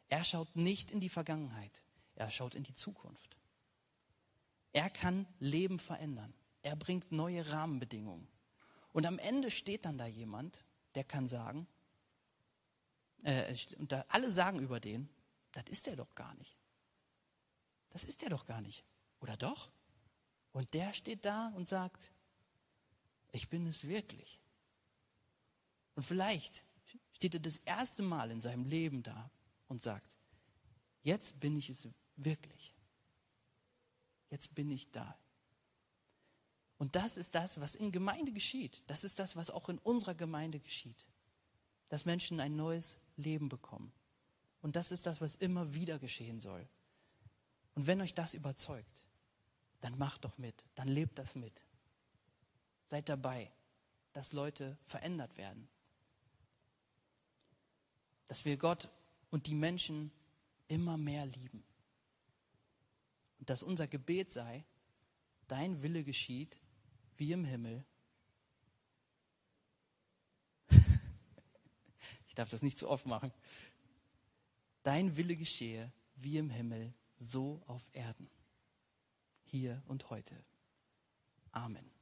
Er 0.10 0.24
schaut 0.24 0.56
nicht 0.56 0.91
in 0.91 0.99
die 0.99 1.10
Vergangenheit, 1.10 1.82
er 2.16 2.30
schaut 2.30 2.56
in 2.56 2.64
die 2.64 2.74
Zukunft. 2.74 3.38
Er 4.74 4.89
kann 4.89 5.28
Leben 5.39 5.80
verändern. 5.80 6.34
Er 6.62 6.76
bringt 6.76 7.12
neue 7.12 7.49
Rahmenbedingungen. 7.52 8.28
Und 8.93 9.06
am 9.06 9.20
Ende 9.20 9.52
steht 9.52 9.86
dann 9.86 9.97
da 9.97 10.06
jemand, 10.06 10.64
der 10.95 11.04
kann 11.04 11.28
sagen, 11.28 11.68
äh, 13.24 13.54
und 13.80 13.91
da 13.91 14.06
alle 14.10 14.32
sagen 14.32 14.60
über 14.60 14.80
den, 14.80 15.10
das 15.52 15.66
ist 15.68 15.88
er 15.88 15.95
doch 15.95 16.16
gar 16.16 16.34
nicht. 16.36 16.58
Das 17.89 18.04
ist 18.04 18.24
er 18.24 18.30
doch 18.30 18.45
gar 18.45 18.62
nicht. 18.62 18.84
Oder 19.20 19.38
doch? 19.38 19.72
Und 20.54 20.74
der 20.74 20.93
steht 20.93 21.26
da 21.26 21.49
und 21.49 21.68
sagt, 21.68 22.12
ich 23.32 23.49
bin 23.49 23.68
es 23.68 23.88
wirklich. 23.88 24.39
Und 25.95 26.04
vielleicht 26.04 26.66
steht 27.14 27.36
er 27.36 27.39
das 27.39 27.58
erste 27.58 28.04
Mal 28.04 28.32
in 28.32 28.41
seinem 28.41 28.66
Leben 28.66 29.04
da 29.04 29.30
und 29.68 29.82
sagt, 29.82 30.16
jetzt 31.04 31.39
bin 31.39 31.56
ich 31.56 31.70
es 31.70 31.88
wirklich. 32.16 32.74
Jetzt 34.30 34.56
bin 34.56 34.72
ich 34.72 34.89
da. 34.91 35.18
Und 36.78 36.95
das 36.95 37.18
ist 37.18 37.36
das, 37.36 37.60
was 37.60 37.76
in 37.76 37.91
Gemeinde 37.91 38.32
geschieht. 38.32 38.84
Das 38.88 39.04
ist 39.04 39.20
das, 39.20 39.36
was 39.36 39.52
auch 39.52 39.70
in 39.70 39.78
unserer 39.80 40.16
Gemeinde 40.16 40.60
geschieht. 40.60 41.06
dass 41.89 42.06
Menschen 42.06 42.39
ein 42.39 42.56
neues 42.56 42.97
Leben 43.18 43.49
bekommen. 43.49 43.91
Und 44.62 44.76
das 44.76 44.91
ist 44.91 45.05
das, 45.05 45.22
was 45.22 45.36
immer 45.36 45.74
wieder 45.74 45.99
geschehen 45.99 46.39
soll. 46.39 46.68
Und 47.76 47.88
wenn 47.88 48.01
euch 48.01 48.14
das 48.14 48.34
überzeugt, 48.34 49.03
dann 49.82 49.97
macht 49.97 50.26
doch 50.26 50.38
mit, 50.38 50.64
dann 50.76 50.88
lebt 50.88 51.18
das 51.18 51.36
mit. 51.36 51.64
Seid 52.89 53.09
dabei, 53.09 53.51
dass 54.14 54.34
Leute 54.34 54.78
verändert 54.84 55.38
werden. 55.38 55.68
Dass 58.28 58.45
wir 58.45 58.57
Gott 58.57 58.89
und 59.30 59.47
die 59.47 59.55
Menschen 59.55 60.12
immer 60.68 60.97
mehr 60.97 61.26
lieben. 61.26 61.64
Und 63.39 63.49
dass 63.49 63.64
unser 63.64 63.88
Gebet 63.88 64.32
sei, 64.32 64.64
dein 65.47 65.82
Wille 65.82 66.03
geschieht 66.03 66.59
wie 67.18 67.32
im 67.32 67.43
Himmel. 67.43 67.84
ich 72.28 72.36
darf 72.36 72.49
das 72.49 72.62
nicht 72.62 72.78
zu 72.78 72.88
oft 72.89 73.05
machen. 73.05 73.34
Dein 74.84 75.15
Wille 75.15 75.36
geschehe 75.36 75.91
wie 76.15 76.38
im 76.38 76.49
Himmel, 76.49 76.93
so 77.17 77.61
auf 77.67 77.89
Erden, 77.93 78.29
hier 79.43 79.82
und 79.86 80.09
heute. 80.09 80.36
Amen. 81.51 82.01